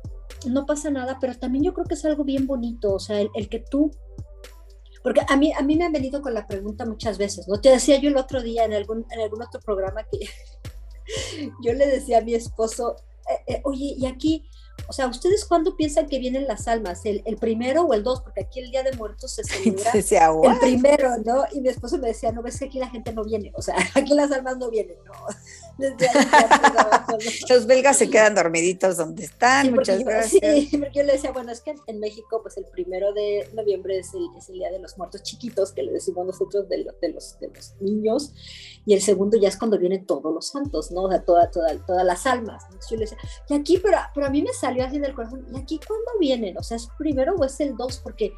no 0.47 0.67
pasa 0.67 0.91
nada, 0.91 1.17
pero 1.19 1.35
también 1.39 1.65
yo 1.65 1.73
creo 1.73 1.87
que 1.87 1.95
es 1.95 2.05
algo 2.05 2.25
bien 2.25 2.47
bonito, 2.47 2.93
o 2.93 2.99
sea, 2.99 3.21
el, 3.23 3.31
el, 3.35 3.49
que 3.49 3.61
tú, 3.61 3.91
porque 5.03 5.23
a 5.27 5.37
mí, 5.39 5.51
a 5.59 5.63
mí 5.63 5.77
me 5.77 5.85
han 5.87 5.93
venido 5.93 6.21
con 6.21 6.35
la 6.35 6.47
pregunta 6.47 6.85
muchas 6.85 7.17
veces, 7.17 7.49
¿no? 7.49 7.59
Te 7.59 7.71
decía 7.71 7.99
yo 7.99 8.11
el 8.11 8.19
otro 8.19 8.43
día 8.43 8.65
en 8.65 8.75
algún, 8.75 9.07
en 9.11 9.21
algún 9.21 9.41
otro 9.41 9.61
programa 9.61 10.03
que 10.11 10.19
yo 11.65 11.73
le 11.73 11.87
decía 11.87 12.19
a 12.19 12.21
mi 12.21 12.35
esposo, 12.35 12.97
eh, 13.31 13.55
eh, 13.55 13.61
oye, 13.65 13.95
y 13.97 14.05
aquí 14.05 14.45
o 14.89 14.93
sea, 14.93 15.07
¿ustedes 15.07 15.45
cuándo 15.45 15.77
piensan 15.77 16.07
que 16.07 16.19
vienen 16.19 16.47
las 16.47 16.69
almas? 16.69 17.05
¿El, 17.05 17.23
el 17.27 17.37
primero 17.37 17.83
o 17.83 17.95
el 17.95 18.03
dos? 18.03 18.21
Porque 18.21 18.43
aquí 18.43 18.61
el 18.61 18.71
Día 18.71 18.83
de 18.83 18.93
Muertos 18.93 19.33
se 19.33 19.45
celebra 19.45 19.91
el 19.93 20.59
primero, 20.59 21.19
¿no? 21.25 21.45
Y 21.53 21.61
mi 21.61 21.69
esposo 21.69 21.99
me 21.99 22.09
decía, 22.09 22.33
no 22.33 22.43
ves 22.43 22.59
que 22.59 22.67
aquí 22.67 22.79
la 22.79 22.89
gente 22.91 23.13
no 23.13 23.25
viene, 23.25 23.53
o 23.55 23.63
sea, 23.63 23.77
aquí 23.95 24.15
las 24.15 24.31
almas 24.33 24.59
no 24.59 24.71
vienen, 24.71 24.97
¿no? 25.05 25.13
Los 27.49 27.67
belgas 27.67 27.97
se 27.97 28.09
quedan 28.09 28.35
dormiditos 28.35 28.97
donde 28.97 29.25
están, 29.25 29.67
sí, 29.67 29.73
muchas 29.73 29.99
yo, 30.01 30.05
gracias. 30.05 30.55
Sí, 30.71 30.77
porque 30.79 30.99
yo 30.99 31.03
le 31.03 31.13
decía, 31.15 31.33
bueno, 31.33 31.51
es 31.51 31.61
que 31.61 31.75
en 31.87 32.01
México, 32.01 32.41
pues 32.43 32.57
el 32.57 32.65
primero 32.67 33.13
de 33.13 33.49
noviembre 33.55 33.99
es 33.99 34.15
el, 34.15 34.29
es 34.39 34.49
el 34.49 34.57
Día 34.57 34.71
de 34.71 34.79
los 34.79 34.97
Muertos 34.99 35.23
Chiquitos, 35.23 35.73
que 35.73 35.83
le 35.83 35.93
decimos 35.93 36.27
nosotros 36.27 36.69
de, 36.69 36.85
lo, 36.85 36.93
de, 37.01 37.09
los, 37.11 37.39
de 37.41 37.49
los 37.49 37.75
niños, 37.81 38.33
y 38.87 38.95
el 38.95 39.03
segundo 39.03 39.37
ya 39.37 39.49
es 39.49 39.57
cuando 39.57 39.79
vienen 39.79 40.07
todos 40.07 40.33
los 40.33 40.49
santos, 40.49 40.91
¿no? 40.93 41.05
O 41.05 41.11
sea, 41.11 41.23
toda, 41.25 41.51
toda, 41.51 41.75
todas 41.85 42.05
las 42.05 42.27
almas. 42.27 42.65
Entonces 42.67 42.91
yo 42.91 42.97
le 42.97 43.05
decía, 43.05 43.19
y 43.49 43.55
aquí, 43.55 43.79
pero, 43.79 43.99
pero 44.15 44.27
a 44.27 44.31
mí 44.31 44.43
me 44.43 44.53
salió 44.53 44.85
así 44.85 44.99
del 44.99 45.15
corazón, 45.15 45.47
¿y 45.53 45.59
aquí 45.59 45.81
cuándo 45.87 46.11
vienen? 46.21 46.57
O 46.57 46.63
sea, 46.63 46.77
¿es 46.77 46.89
primero 46.99 47.35
o 47.35 47.45
es 47.45 47.59
el 47.61 47.77
dos? 47.77 47.99
Porque 47.99 48.33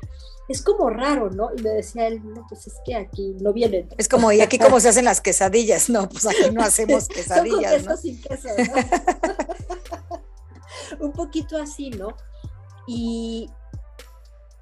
es 0.49 0.63
como 0.63 0.91
raro, 0.91 1.31
¿no? 1.31 1.51
Y 1.57 1.63
me 1.63 1.71
decía 1.71 2.07
él, 2.07 2.23
no, 2.25 2.47
pues 2.49 2.67
es 2.67 2.75
que 2.85 2.95
aquí 2.95 3.35
no 3.41 3.53
vienen. 3.53 3.89
Es 3.99 4.09
como, 4.09 4.31
¿y 4.33 4.41
aquí 4.41 4.59
cómo 4.59 4.79
se 4.81 4.89
hacen 4.89 5.05
las 5.05 5.21
quesadillas? 5.21 5.91
No, 5.91 6.09
pues 6.09 6.27
aquí 6.27 6.51
no 6.53 6.63
hacemos 6.65 7.09
quesadillas, 7.09 7.83
Son 7.83 7.93
¿no? 7.93 7.97
sin 7.97 8.21
queso, 8.21 8.49
¿no? 8.57 8.75
Un 11.07 11.13
poquito 11.13 11.57
así, 11.57 11.91
¿no? 11.91 12.17
Y, 12.87 13.51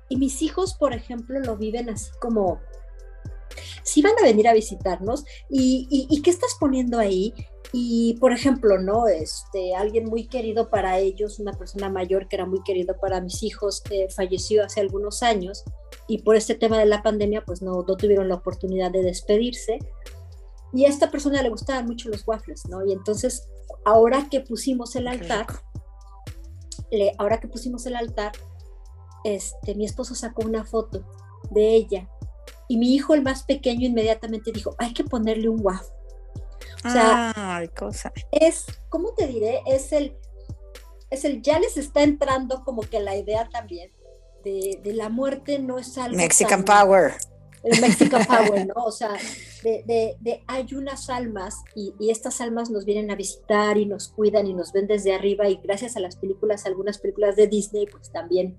y 0.09 0.17
mis 0.17 0.41
hijos, 0.41 0.75
por 0.75 0.95
ejemplo, 0.95 1.39
lo 1.41 1.57
viven 1.57 1.91
así 1.91 2.11
como, 2.19 2.61
si 3.83 4.01
van 4.01 4.15
a 4.19 4.25
venir 4.25 4.49
a 4.49 4.55
visitarnos, 4.55 5.25
¿y, 5.51 5.87
y, 5.91 6.07
y 6.09 6.23
qué 6.23 6.31
estás 6.31 6.57
poniendo 6.59 6.99
ahí? 6.99 7.35
Y, 7.77 8.15
por 8.21 8.33
ejemplo, 8.33 8.79
¿no? 8.79 9.09
Este, 9.09 9.75
alguien 9.75 10.05
muy 10.05 10.29
querido 10.29 10.71
para 10.71 11.01
ellos, 11.01 11.41
una 11.41 11.55
persona 11.55 11.91
mayor 11.91 12.29
que 12.29 12.37
era 12.37 12.47
muy 12.47 12.63
querido 12.63 12.97
para 13.01 13.21
mis 13.21 13.43
hijos, 13.43 13.83
eh, 13.91 14.07
falleció 14.15 14.65
hace 14.65 14.81
algunos 14.81 15.25
años 15.25 15.65
y 16.07 16.19
por 16.19 16.37
este 16.37 16.55
tema 16.55 16.79
de 16.79 16.87
la 16.87 17.03
pandemia, 17.03 17.45
pues 17.45 17.63
no, 17.63 17.83
no 17.83 17.97
tuvieron 17.97 18.29
la 18.29 18.37
oportunidad 18.37 18.93
de 18.93 19.03
despedirse. 19.03 19.81
Y 20.73 20.85
a 20.85 20.89
esta 20.89 21.11
persona 21.11 21.43
le 21.43 21.49
gustaban 21.49 21.87
mucho 21.87 22.09
los 22.11 22.25
waffles, 22.29 22.63
¿no? 22.69 22.87
Y 22.87 22.93
entonces, 22.93 23.49
ahora 23.85 24.29
que 24.31 24.41
pusimos 24.41 24.95
el 24.95 25.09
altar, 25.09 25.47
le, 26.93 27.13
ahora 27.19 27.41
que 27.41 27.49
pusimos 27.49 27.87
el 27.87 27.97
altar, 27.97 28.31
este, 29.25 29.75
mi 29.75 29.85
esposo 29.85 30.15
sacó 30.15 30.43
una 30.43 30.65
foto 30.65 31.05
de 31.51 31.75
ella 31.75 32.09
y 32.69 32.77
mi 32.77 32.95
hijo, 32.95 33.15
el 33.15 33.23
más 33.23 33.43
pequeño, 33.43 33.89
inmediatamente 33.89 34.53
dijo, 34.53 34.77
hay 34.79 34.95
que 34.95 35.03
ponerle 35.03 35.49
un 35.49 35.59
guapo. 35.59 36.04
O 36.85 36.91
sea, 36.91 37.33
Ay, 37.37 37.69
cosa. 37.69 38.13
es, 38.33 38.67
¿cómo 38.89 39.13
te 39.15 39.27
diré? 39.27 39.61
Es 39.67 39.93
el, 39.93 40.17
es 41.11 41.25
el, 41.25 41.43
ya 41.43 41.59
les 41.59 41.77
está 41.77 42.03
entrando 42.03 42.65
como 42.65 42.83
que 42.83 43.01
la 43.01 43.17
idea 43.17 43.49
también 43.49 43.91
de, 44.45 44.81
de 44.83 44.93
la 44.93 45.09
muerte 45.09 45.59
no 45.59 45.79
es 45.79 45.97
algo. 45.99 46.17
Mexican 46.17 46.65
tan- 46.65 46.87
Power. 46.87 47.15
el 47.63 47.81
Mexican 47.81 48.25
Power, 48.27 48.67
¿no? 48.67 48.85
O 48.85 48.93
sea, 48.93 49.13
de, 49.63 49.83
de- 49.87 50.17
de 50.21 50.45
hay 50.47 50.67
unas 50.75 51.09
almas 51.09 51.57
y, 51.75 51.95
y 51.99 52.11
estas 52.11 52.41
almas 52.43 52.69
nos 52.71 52.85
vienen 52.85 53.11
a 53.11 53.15
visitar 53.15 53.79
y 53.79 53.87
nos 53.87 54.09
cuidan 54.09 54.47
y 54.47 54.53
nos 54.55 54.73
ven 54.73 54.87
desde 54.87 55.15
arriba 55.15 55.49
y 55.49 55.57
gracias 55.63 55.97
a 55.97 56.01
las 56.01 56.17
películas, 56.17 56.67
algunas 56.67 56.99
películas 56.99 57.37
de 57.37 57.47
Disney, 57.47 57.87
pues 57.87 58.11
también, 58.13 58.59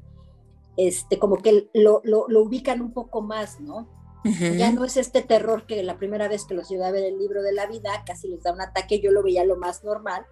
este, 0.77 1.19
como 1.19 1.37
que 1.37 1.69
lo, 1.73 2.01
lo, 2.03 2.25
lo 2.27 2.41
ubican 2.41 2.81
un 2.81 2.91
poco 2.93 3.21
más, 3.21 3.59
¿no? 3.59 3.87
Ya 4.57 4.71
no 4.71 4.83
es 4.85 4.97
este 4.97 5.21
terror 5.21 5.67
que 5.67 5.83
la 5.83 5.97
primera 5.97 6.27
vez 6.27 6.45
que 6.45 6.55
los 6.55 6.67
llevé 6.67 6.85
a 6.85 6.91
ver 6.91 7.03
el 7.03 7.19
libro 7.19 7.43
de 7.43 7.53
la 7.53 7.67
vida, 7.67 8.03
casi 8.07 8.27
les 8.27 8.41
da 8.41 8.53
un 8.53 8.61
ataque, 8.61 8.99
yo 8.99 9.11
lo 9.11 9.21
veía 9.21 9.45
lo 9.45 9.55
más 9.55 9.83
normal. 9.83 10.25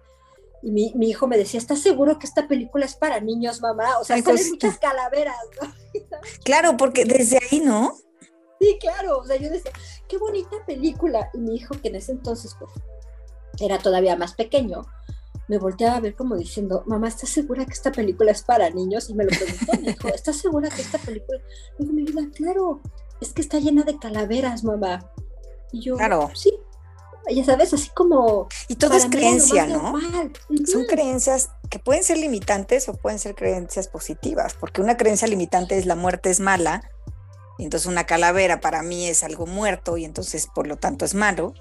Y 0.62 0.72
mi, 0.72 0.92
mi 0.96 1.10
hijo 1.10 1.28
me 1.28 1.38
decía, 1.38 1.60
¿estás 1.60 1.80
seguro 1.80 2.18
que 2.18 2.26
esta 2.26 2.48
película 2.48 2.86
es 2.86 2.96
para 2.96 3.20
niños, 3.20 3.60
mamá? 3.60 3.98
O 4.00 4.04
sea, 4.04 4.16
salen 4.16 4.24
cosita. 4.24 4.66
muchas 4.66 4.78
calaveras, 4.80 5.36
¿no? 5.60 5.72
Claro, 6.44 6.76
porque 6.76 7.04
desde 7.04 7.38
ahí, 7.38 7.60
¿no? 7.60 7.96
Sí, 8.60 8.78
claro. 8.80 9.18
O 9.18 9.24
sea, 9.24 9.36
yo 9.36 9.48
decía, 9.48 9.70
qué 10.08 10.18
bonita 10.18 10.56
película. 10.66 11.30
Y 11.34 11.38
mi 11.38 11.56
hijo, 11.56 11.74
que 11.80 11.88
en 11.88 11.96
ese 11.96 12.12
entonces 12.12 12.56
pues, 12.58 12.72
era 13.60 13.78
todavía 13.78 14.16
más 14.16 14.34
pequeño, 14.34 14.82
me 15.48 15.58
volteaba 15.58 15.96
a 15.96 16.00
ver 16.00 16.14
como 16.14 16.36
diciendo, 16.36 16.82
mamá, 16.86 17.08
¿estás 17.08 17.28
segura 17.28 17.66
que 17.66 17.72
esta 17.72 17.92
película 17.92 18.32
es 18.32 18.42
para 18.42 18.70
niños? 18.70 19.10
Y 19.10 19.14
me 19.14 19.24
lo 19.24 19.30
preguntó, 19.30 19.72
me 19.80 19.92
dijo, 19.92 20.08
¿estás 20.08 20.36
segura 20.36 20.70
que 20.70 20.82
esta 20.82 20.98
película? 20.98 21.38
Digo, 21.78 21.92
mi 21.92 22.04
vida, 22.04 22.22
claro, 22.34 22.80
es 23.20 23.32
que 23.32 23.40
está 23.42 23.58
llena 23.58 23.82
de 23.82 23.98
calaveras, 23.98 24.64
mamá. 24.64 25.10
Y 25.72 25.80
yo, 25.80 25.96
Claro. 25.96 26.30
sí. 26.34 26.52
Ya 27.34 27.42
sabes, 27.42 27.72
así 27.72 27.88
como... 27.94 28.48
Y 28.68 28.74
todo 28.76 28.94
es 28.96 29.06
creencia, 29.06 29.66
¿no? 29.66 29.92
normal. 29.92 30.32
Son 30.66 30.82
Ujú. 30.82 30.88
creencias 30.90 31.48
que 31.70 31.78
pueden 31.78 32.04
ser 32.04 32.18
limitantes 32.18 32.86
o 32.90 32.94
pueden 32.94 33.18
ser 33.18 33.34
creencias 33.34 33.88
positivas, 33.88 34.54
porque 34.60 34.82
una 34.82 34.98
creencia 34.98 35.26
limitante 35.26 35.78
es 35.78 35.86
la 35.86 35.94
muerte 35.96 36.28
es 36.28 36.40
mala, 36.40 36.82
y 37.56 37.64
entonces 37.64 37.86
una 37.86 38.04
calavera 38.04 38.60
para 38.60 38.82
mí 38.82 39.06
es 39.06 39.24
algo 39.24 39.46
muerto 39.46 39.96
y 39.96 40.04
entonces 40.04 40.48
por 40.54 40.66
lo 40.66 40.76
tanto 40.76 41.06
es 41.06 41.14
malo, 41.14 41.54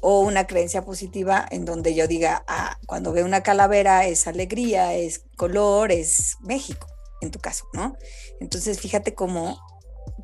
o 0.00 0.20
una 0.20 0.48
creencia 0.48 0.84
positiva 0.84 1.46
en 1.48 1.64
donde 1.64 1.94
yo 1.94 2.08
diga, 2.08 2.42
ah, 2.48 2.76
cuando 2.86 3.12
veo 3.12 3.24
una 3.24 3.44
calavera 3.44 4.04
es 4.06 4.26
alegría, 4.26 4.94
es 4.94 5.22
color, 5.36 5.92
es 5.92 6.38
México, 6.40 6.88
en 7.20 7.30
tu 7.30 7.38
caso, 7.38 7.66
¿no? 7.72 7.94
Entonces 8.40 8.80
fíjate 8.80 9.14
cómo 9.14 9.60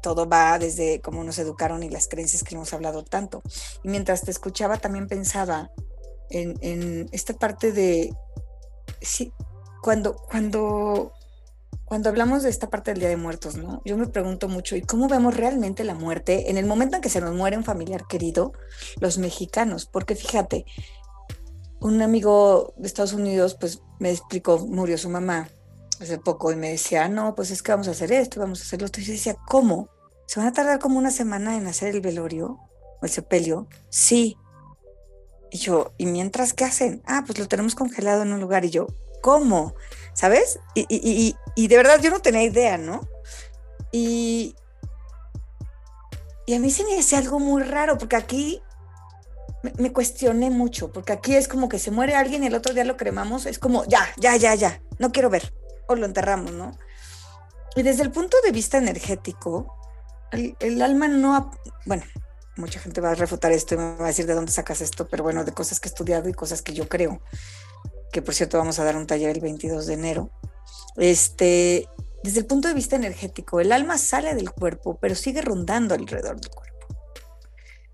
todo 0.02 0.28
va 0.28 0.58
desde 0.58 1.00
cómo 1.00 1.24
nos 1.24 1.38
educaron 1.38 1.82
y 1.82 1.90
las 1.90 2.08
creencias 2.08 2.42
que 2.42 2.54
hemos 2.54 2.72
hablado 2.72 3.04
tanto. 3.04 3.42
Y 3.82 3.88
mientras 3.88 4.22
te 4.22 4.30
escuchaba 4.30 4.76
también 4.78 5.08
pensaba 5.08 5.70
en, 6.30 7.08
esta 7.12 7.34
parte 7.34 7.72
de, 7.72 8.14
sí, 9.00 9.32
cuando, 9.82 10.16
cuando, 10.16 11.12
cuando 11.84 12.08
hablamos 12.08 12.42
de 12.42 12.50
esta 12.50 12.70
parte 12.70 12.90
del 12.90 13.00
Día 13.00 13.08
de 13.08 13.16
Muertos, 13.16 13.56
¿no? 13.56 13.82
Yo 13.84 13.96
me 13.96 14.06
pregunto 14.06 14.48
mucho, 14.48 14.76
¿y 14.76 14.82
cómo 14.82 15.08
vemos 15.08 15.36
realmente 15.36 15.84
la 15.84 15.94
muerte 15.94 16.50
en 16.50 16.56
el 16.56 16.66
momento 16.66 16.96
en 16.96 17.02
que 17.02 17.08
se 17.08 17.20
nos 17.20 17.34
muere 17.34 17.56
un 17.56 17.64
familiar 17.64 18.06
querido, 18.06 18.52
los 19.00 19.18
mexicanos? 19.18 19.86
Porque 19.86 20.16
fíjate, 20.16 20.64
un 21.80 22.02
amigo 22.02 22.74
de 22.76 22.86
Estados 22.86 23.12
Unidos, 23.12 23.56
pues 23.60 23.82
me 23.98 24.10
explicó, 24.10 24.58
murió 24.58 24.98
su 24.98 25.10
mamá 25.10 25.48
hace 26.00 26.18
poco 26.18 26.52
y 26.52 26.56
me 26.56 26.70
decía, 26.70 27.08
no, 27.08 27.34
pues 27.34 27.50
es 27.50 27.62
que 27.62 27.72
vamos 27.72 27.88
a 27.88 27.92
hacer 27.92 28.12
esto, 28.12 28.40
vamos 28.40 28.60
a 28.60 28.64
hacer 28.64 28.80
lo 28.80 28.86
otro. 28.86 29.02
Y 29.02 29.06
yo 29.06 29.12
decía, 29.12 29.36
¿cómo? 29.46 29.88
¿Se 30.26 30.40
van 30.40 30.48
a 30.48 30.52
tardar 30.52 30.78
como 30.78 30.98
una 30.98 31.10
semana 31.10 31.56
en 31.56 31.66
hacer 31.66 31.94
el 31.94 32.00
velorio 32.00 32.58
o 33.00 33.04
el 33.04 33.10
sepelio? 33.10 33.68
Sí. 33.90 34.36
Y 35.50 35.58
yo, 35.58 35.92
¿y 35.98 36.06
mientras 36.06 36.52
qué 36.52 36.64
hacen? 36.64 37.02
Ah, 37.06 37.22
pues 37.26 37.38
lo 37.38 37.46
tenemos 37.46 37.74
congelado 37.74 38.22
en 38.22 38.32
un 38.32 38.40
lugar. 38.40 38.64
Y 38.64 38.70
yo, 38.70 38.86
¿cómo? 39.22 39.74
¿Sabes? 40.14 40.58
Y, 40.74 40.82
y, 40.88 41.00
y, 41.02 41.36
y 41.54 41.68
de 41.68 41.76
verdad 41.76 42.00
yo 42.00 42.10
no 42.10 42.20
tenía 42.20 42.42
idea, 42.42 42.76
¿no? 42.78 43.00
Y, 43.92 44.56
y 46.46 46.54
a 46.54 46.58
mí 46.58 46.70
se 46.70 46.84
me 46.84 46.98
hacía 46.98 47.18
algo 47.18 47.38
muy 47.38 47.62
raro, 47.62 47.96
porque 47.96 48.16
aquí 48.16 48.60
me, 49.62 49.72
me 49.78 49.92
cuestioné 49.92 50.50
mucho, 50.50 50.92
porque 50.92 51.12
aquí 51.12 51.34
es 51.36 51.48
como 51.48 51.68
que 51.68 51.78
se 51.78 51.90
muere 51.90 52.14
alguien 52.14 52.42
y 52.42 52.48
el 52.48 52.54
otro 52.54 52.74
día 52.74 52.84
lo 52.84 52.96
cremamos, 52.96 53.46
es 53.46 53.58
como, 53.58 53.84
ya, 53.84 54.06
ya, 54.18 54.36
ya, 54.36 54.54
ya, 54.54 54.82
no 54.98 55.12
quiero 55.12 55.30
ver, 55.30 55.54
o 55.86 55.94
lo 55.94 56.06
enterramos, 56.06 56.52
¿no? 56.52 56.76
Y 57.76 57.82
desde 57.82 58.02
el 58.02 58.10
punto 58.10 58.36
de 58.44 58.52
vista 58.52 58.78
energético, 58.78 59.74
el, 60.60 60.82
alma 60.82 61.08
no, 61.08 61.50
bueno, 61.86 62.04
mucha 62.56 62.80
gente 62.80 63.00
va 63.00 63.10
a 63.10 63.14
refutar 63.14 63.52
esto 63.52 63.74
y 63.74 63.78
me 63.78 63.96
va 63.96 64.04
a 64.04 64.08
decir 64.08 64.26
de 64.26 64.34
dónde 64.34 64.52
sacas 64.52 64.80
esto, 64.80 65.08
pero 65.08 65.22
bueno, 65.22 65.44
de 65.44 65.52
cosas 65.52 65.80
que 65.80 65.88
he 65.88 65.90
estudiado 65.90 66.28
y 66.28 66.34
cosas 66.34 66.62
que 66.62 66.72
yo 66.72 66.88
creo, 66.88 67.20
que 68.12 68.22
por 68.22 68.34
cierto 68.34 68.58
vamos 68.58 68.78
a 68.78 68.84
dar 68.84 68.96
un 68.96 69.06
taller 69.06 69.30
el 69.30 69.40
22 69.40 69.86
de 69.86 69.94
enero. 69.94 70.30
Este, 70.96 71.88
desde 72.22 72.40
el 72.40 72.46
punto 72.46 72.68
de 72.68 72.74
vista 72.74 72.96
energético, 72.96 73.60
el 73.60 73.72
alma 73.72 73.98
sale 73.98 74.34
del 74.34 74.52
cuerpo, 74.52 74.98
pero 75.00 75.14
sigue 75.14 75.42
rondando 75.42 75.94
alrededor 75.94 76.40
del 76.40 76.50
cuerpo. 76.50 76.74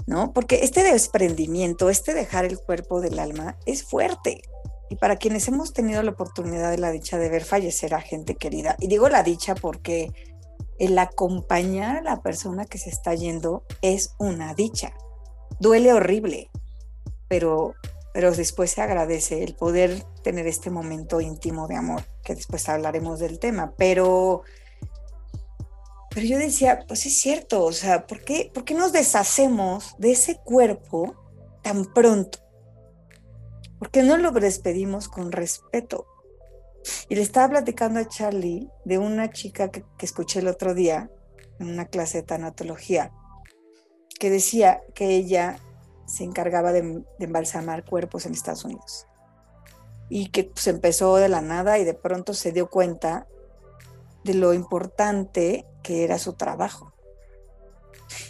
¿No? 0.06 0.32
Porque 0.32 0.60
este 0.64 0.82
desprendimiento, 0.82 1.88
este 1.88 2.14
dejar 2.14 2.44
el 2.44 2.58
cuerpo 2.58 3.00
del 3.00 3.18
alma 3.18 3.56
es 3.66 3.84
fuerte. 3.84 4.42
Y 4.90 4.96
para 4.96 5.16
quienes 5.16 5.48
hemos 5.48 5.72
tenido 5.72 6.02
la 6.02 6.10
oportunidad 6.10 6.70
de 6.70 6.78
la 6.78 6.90
dicha 6.90 7.16
de 7.16 7.30
ver 7.30 7.44
fallecer 7.44 7.94
a 7.94 8.00
gente 8.00 8.34
querida, 8.34 8.76
y 8.80 8.88
digo 8.88 9.08
la 9.08 9.22
dicha 9.22 9.54
porque 9.54 10.12
el 10.80 10.98
acompañar 10.98 11.98
a 11.98 12.02
la 12.02 12.22
persona 12.22 12.64
que 12.64 12.78
se 12.78 12.90
está 12.90 13.14
yendo 13.14 13.62
es 13.82 14.14
una 14.18 14.52
dicha. 14.54 14.92
Duele 15.60 15.92
horrible, 15.92 16.50
pero, 17.28 17.74
pero 18.12 18.32
después 18.32 18.72
se 18.72 18.82
agradece 18.82 19.44
el 19.44 19.54
poder 19.54 20.02
tener 20.24 20.48
este 20.48 20.70
momento 20.70 21.20
íntimo 21.20 21.68
de 21.68 21.76
amor, 21.76 22.02
que 22.24 22.34
después 22.34 22.68
hablaremos 22.68 23.20
del 23.20 23.38
tema. 23.38 23.74
Pero, 23.76 24.42
pero 26.12 26.26
yo 26.26 26.38
decía, 26.38 26.80
pues 26.88 27.06
es 27.06 27.16
cierto, 27.16 27.62
o 27.62 27.72
sea, 27.72 28.08
¿por 28.08 28.24
qué, 28.24 28.50
¿por 28.52 28.64
qué 28.64 28.74
nos 28.74 28.90
deshacemos 28.90 29.94
de 29.98 30.10
ese 30.10 30.38
cuerpo 30.38 31.14
tan 31.62 31.84
pronto? 31.84 32.39
¿Por 33.80 33.90
qué 33.90 34.02
no 34.02 34.18
lo 34.18 34.30
despedimos 34.32 35.08
con 35.08 35.32
respeto? 35.32 36.06
Y 37.08 37.14
le 37.14 37.22
estaba 37.22 37.48
platicando 37.48 37.98
a 37.98 38.06
Charlie 38.06 38.68
de 38.84 38.98
una 38.98 39.30
chica 39.30 39.70
que, 39.70 39.82
escuché 40.00 40.40
el 40.40 40.48
otro 40.48 40.74
día 40.74 41.10
en 41.58 41.70
una 41.70 41.86
clase 41.86 42.18
de 42.18 42.24
tanatología, 42.24 43.10
que 44.18 44.28
decía 44.28 44.82
que 44.94 45.16
ella 45.16 45.56
se 46.04 46.24
encargaba 46.24 46.72
de, 46.72 47.02
embalsamar 47.20 47.86
cuerpos 47.86 48.26
en 48.26 48.34
Estados 48.34 48.66
Unidos 48.66 49.06
y 50.10 50.28
que 50.28 50.44
pues, 50.44 50.66
empezó 50.66 51.16
de 51.16 51.30
la 51.30 51.40
nada 51.40 51.78
y 51.78 51.84
de 51.84 51.94
pronto 51.94 52.34
se 52.34 52.52
dio 52.52 52.68
cuenta 52.68 53.28
de 54.24 54.34
lo 54.34 54.52
importante 54.52 55.66
que 55.82 56.04
era 56.04 56.18
su 56.18 56.34
trabajo. 56.34 56.92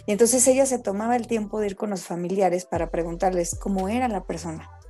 Y 0.05 0.13
entonces 0.13 0.47
ella 0.47 0.65
se 0.65 0.79
tomaba 0.79 1.17
el 1.17 1.27
tiempo 1.27 1.59
de 1.59 1.67
ir 1.67 1.75
con 1.75 1.89
los 1.89 2.05
familiares 2.05 2.63
para 2.63 2.89
preguntarles 2.89 3.53
cómo 3.59 3.89
era 3.89 4.07
la 4.07 4.23
persona 4.23 4.80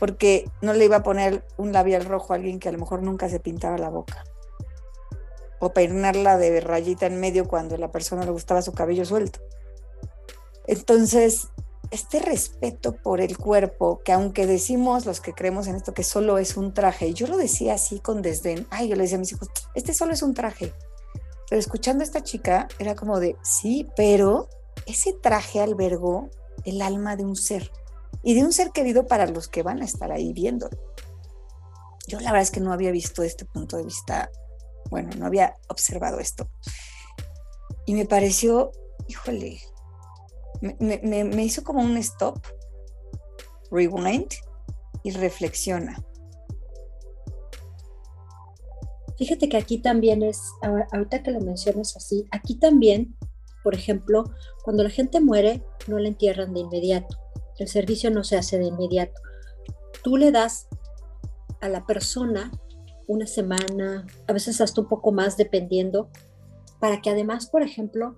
porque 0.00 0.50
no 0.62 0.72
le 0.72 0.86
iba 0.86 0.96
a 0.96 1.02
poner 1.02 1.44
un 1.58 1.72
labial 1.72 2.06
rojo 2.06 2.32
a 2.32 2.36
alguien 2.36 2.58
que 2.58 2.70
a 2.70 2.72
lo 2.72 2.78
mejor 2.78 3.02
nunca 3.02 3.28
se 3.28 3.38
pintaba 3.38 3.76
la 3.76 3.90
boca. 3.90 4.24
O 5.60 5.74
peinarla 5.74 6.38
de 6.38 6.58
rayita 6.60 7.04
en 7.04 7.20
medio 7.20 7.46
cuando 7.46 7.74
a 7.74 7.78
la 7.78 7.92
persona 7.92 8.24
le 8.24 8.30
gustaba 8.30 8.62
su 8.62 8.72
cabello 8.72 9.04
suelto. 9.04 9.40
Entonces, 10.66 11.48
este 11.90 12.18
respeto 12.18 12.92
por 12.92 13.20
el 13.20 13.36
cuerpo, 13.36 14.00
que 14.02 14.12
aunque 14.12 14.46
decimos 14.46 15.04
los 15.04 15.20
que 15.20 15.34
creemos 15.34 15.66
en 15.66 15.76
esto 15.76 15.92
que 15.92 16.02
solo 16.02 16.38
es 16.38 16.56
un 16.56 16.72
traje, 16.72 17.12
yo 17.12 17.26
lo 17.26 17.36
decía 17.36 17.74
así 17.74 18.00
con 18.00 18.22
desdén, 18.22 18.66
ay, 18.70 18.88
yo 18.88 18.96
le 18.96 19.02
decía 19.02 19.16
a 19.16 19.20
mis 19.20 19.32
hijos, 19.32 19.48
este 19.74 19.92
solo 19.92 20.14
es 20.14 20.22
un 20.22 20.32
traje. 20.32 20.72
Pero 21.50 21.60
escuchando 21.60 22.02
a 22.02 22.06
esta 22.06 22.22
chica, 22.22 22.68
era 22.78 22.94
como 22.94 23.20
de, 23.20 23.36
sí, 23.42 23.86
pero 23.96 24.48
ese 24.86 25.12
traje 25.12 25.60
albergó 25.60 26.30
el 26.64 26.80
alma 26.80 27.16
de 27.16 27.26
un 27.26 27.36
ser 27.36 27.70
y 28.22 28.34
de 28.34 28.44
un 28.44 28.52
ser 28.52 28.70
querido 28.70 29.06
para 29.06 29.26
los 29.26 29.48
que 29.48 29.62
van 29.62 29.82
a 29.82 29.84
estar 29.84 30.12
ahí 30.12 30.32
viéndolo. 30.32 30.78
Yo 32.06 32.18
la 32.20 32.32
verdad 32.32 32.42
es 32.42 32.50
que 32.50 32.60
no 32.60 32.72
había 32.72 32.90
visto 32.90 33.22
este 33.22 33.44
punto 33.44 33.76
de 33.76 33.84
vista, 33.84 34.30
bueno, 34.90 35.10
no 35.16 35.26
había 35.26 35.56
observado 35.68 36.18
esto. 36.18 36.48
Y 37.86 37.94
me 37.94 38.04
pareció, 38.04 38.72
híjole, 39.08 39.60
me, 40.60 41.24
me, 41.24 41.44
hizo 41.44 41.64
como 41.64 41.82
un 41.82 41.96
stop, 41.96 42.38
rewind 43.70 44.32
y 45.02 45.12
reflexiona. 45.12 46.02
Fíjate 49.16 49.48
que 49.48 49.56
aquí 49.56 49.78
también 49.78 50.22
es, 50.22 50.40
ahorita 50.62 51.22
que 51.22 51.30
lo 51.30 51.40
mencionas 51.40 51.96
así, 51.96 52.26
aquí 52.30 52.56
también, 52.56 53.16
por 53.62 53.74
ejemplo, 53.74 54.24
cuando 54.64 54.82
la 54.82 54.90
gente 54.90 55.20
muere, 55.20 55.62
no 55.86 55.98
la 55.98 56.08
entierran 56.08 56.52
de 56.54 56.60
inmediato 56.60 57.16
el 57.64 57.68
servicio 57.68 58.10
no 58.10 58.24
se 58.24 58.36
hace 58.36 58.58
de 58.58 58.66
inmediato. 58.66 59.20
Tú 60.02 60.16
le 60.16 60.32
das 60.32 60.68
a 61.60 61.68
la 61.68 61.86
persona 61.86 62.50
una 63.06 63.26
semana, 63.26 64.06
a 64.26 64.32
veces 64.32 64.60
hasta 64.60 64.80
un 64.80 64.88
poco 64.88 65.12
más, 65.12 65.36
dependiendo, 65.36 66.08
para 66.78 67.00
que 67.00 67.10
además, 67.10 67.48
por 67.48 67.62
ejemplo, 67.62 68.16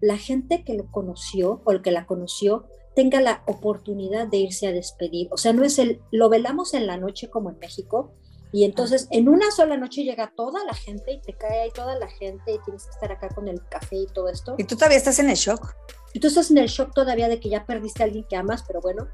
la 0.00 0.16
gente 0.16 0.64
que 0.64 0.74
lo 0.74 0.90
conoció 0.90 1.60
o 1.64 1.72
el 1.72 1.82
que 1.82 1.90
la 1.90 2.06
conoció 2.06 2.66
tenga 2.94 3.20
la 3.20 3.42
oportunidad 3.46 4.28
de 4.28 4.38
irse 4.38 4.66
a 4.66 4.72
despedir. 4.72 5.28
O 5.32 5.36
sea, 5.36 5.52
no 5.52 5.64
es 5.64 5.78
el, 5.78 6.00
lo 6.10 6.28
velamos 6.28 6.74
en 6.74 6.86
la 6.86 6.96
noche 6.96 7.30
como 7.30 7.50
en 7.50 7.58
México, 7.58 8.12
y 8.52 8.64
entonces 8.64 9.08
en 9.10 9.28
una 9.28 9.50
sola 9.50 9.78
noche 9.78 10.04
llega 10.04 10.32
toda 10.36 10.62
la 10.66 10.74
gente 10.74 11.12
y 11.12 11.20
te 11.22 11.32
cae 11.32 11.62
ahí 11.62 11.70
toda 11.74 11.98
la 11.98 12.06
gente 12.06 12.52
y 12.52 12.58
tienes 12.64 12.84
que 12.84 12.90
estar 12.90 13.10
acá 13.10 13.30
con 13.30 13.48
el 13.48 13.66
café 13.68 13.96
y 13.96 14.06
todo 14.06 14.28
esto. 14.28 14.54
Y 14.58 14.64
tú 14.64 14.76
todavía 14.76 14.98
estás 14.98 15.18
en 15.18 15.30
el 15.30 15.36
shock. 15.36 15.74
Y 16.12 16.20
tú 16.20 16.28
estás 16.28 16.50
en 16.50 16.58
el 16.58 16.68
shock 16.68 16.92
todavía 16.94 17.28
de 17.28 17.40
que 17.40 17.48
ya 17.48 17.64
perdiste 17.64 18.02
a 18.02 18.06
alguien 18.06 18.24
que 18.28 18.36
amas, 18.36 18.64
pero 18.66 18.80
bueno, 18.80 19.08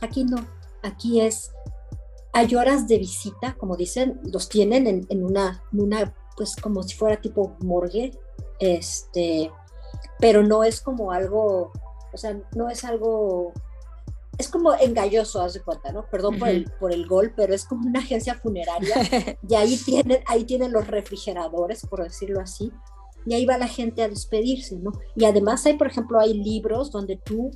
aquí 0.00 0.24
no. 0.24 0.46
Aquí 0.82 1.20
es, 1.20 1.50
hay 2.32 2.54
horas 2.54 2.86
de 2.86 2.98
visita, 2.98 3.54
como 3.58 3.76
dicen, 3.76 4.20
los 4.24 4.48
tienen 4.48 4.86
en, 4.86 5.06
en 5.08 5.24
una, 5.24 5.62
en 5.72 5.80
una, 5.80 6.14
pues 6.36 6.54
como 6.56 6.82
si 6.82 6.94
fuera 6.94 7.20
tipo 7.20 7.56
morgue, 7.60 8.12
este, 8.60 9.50
pero 10.20 10.42
no 10.42 10.62
es 10.62 10.80
como 10.80 11.12
algo, 11.12 11.72
o 12.12 12.16
sea, 12.16 12.38
no 12.54 12.68
es 12.70 12.84
algo 12.84 13.52
es 14.38 14.48
como 14.48 14.74
engalloso, 14.74 15.40
haz 15.40 15.54
de 15.54 15.62
cuenta, 15.62 15.92
¿no? 15.92 16.06
Perdón 16.10 16.38
por, 16.38 16.48
el, 16.48 16.70
por 16.78 16.92
el 16.92 17.06
gol, 17.06 17.32
pero 17.34 17.54
es 17.54 17.64
como 17.64 17.86
una 17.86 18.00
agencia 18.00 18.34
funeraria 18.34 18.94
y 19.48 19.54
ahí 19.54 19.76
tienen, 19.78 20.22
ahí 20.26 20.44
tienen 20.44 20.72
los 20.72 20.86
refrigeradores, 20.86 21.86
por 21.86 22.02
decirlo 22.02 22.40
así, 22.40 22.70
y 23.26 23.34
ahí 23.34 23.44
va 23.44 23.58
la 23.58 23.68
gente 23.68 24.02
a 24.02 24.08
despedirse, 24.08 24.76
¿no? 24.76 24.92
Y 25.16 25.24
además 25.24 25.66
hay, 25.66 25.74
por 25.74 25.88
ejemplo, 25.88 26.20
hay 26.20 26.34
libros 26.34 26.90
donde 26.90 27.16
tú 27.16 27.50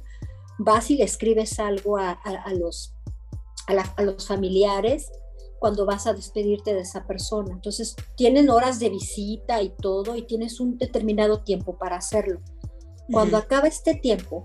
vas 0.58 0.90
y 0.90 0.96
le 0.96 1.04
escribes 1.04 1.58
algo 1.60 1.96
a, 1.96 2.18
los, 2.54 2.92
a, 3.66 4.02
los 4.02 4.26
familiares 4.26 5.10
cuando 5.60 5.86
vas 5.86 6.06
a 6.06 6.12
despedirte 6.12 6.74
de 6.74 6.80
esa 6.80 7.06
persona. 7.06 7.52
Entonces, 7.52 7.94
tienen 8.16 8.50
horas 8.50 8.80
de 8.80 8.90
visita 8.90 9.62
y 9.62 9.70
todo, 9.70 10.16
y 10.16 10.22
tienes 10.22 10.58
un 10.58 10.76
determinado 10.76 11.42
tiempo 11.44 11.78
para 11.78 11.96
hacerlo. 11.96 12.40
Cuando 13.12 13.36
acaba 13.36 13.68
este 13.68 13.94
tiempo, 13.94 14.42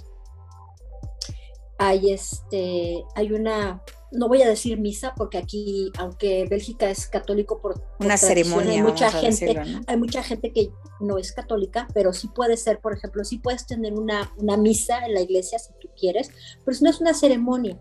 hay 1.77 2.11
este 2.11 3.03
hay 3.15 3.33
una 3.33 3.83
no 4.15 4.27
voy 4.27 4.41
a 4.41 4.47
decir 4.47 4.79
misa 4.79 5.13
porque 5.15 5.37
aquí 5.37 5.91
aunque 5.97 6.45
Bélgica 6.49 6.89
es 6.89 7.07
católico 7.07 7.61
por, 7.61 7.81
una 7.99 8.17
ceremonia 8.17 8.73
hay 8.73 8.81
mucha 8.81 9.11
gente 9.11 9.63
hay 9.87 9.97
mucha 9.97 10.23
gente 10.23 10.51
que 10.51 10.71
no 10.99 11.17
es 11.17 11.31
católica 11.31 11.87
pero 11.93 12.13
sí 12.13 12.27
puede 12.27 12.57
ser 12.57 12.79
por 12.79 12.93
ejemplo 12.93 13.23
sí 13.23 13.37
puedes 13.39 13.65
tener 13.65 13.93
una, 13.93 14.33
una 14.37 14.57
misa 14.57 15.05
en 15.05 15.13
la 15.13 15.21
iglesia 15.21 15.59
si 15.59 15.71
tú 15.79 15.89
quieres 15.99 16.29
pero 16.63 16.77
no 16.81 16.89
es 16.89 17.01
una 17.01 17.13
ceremonia 17.13 17.79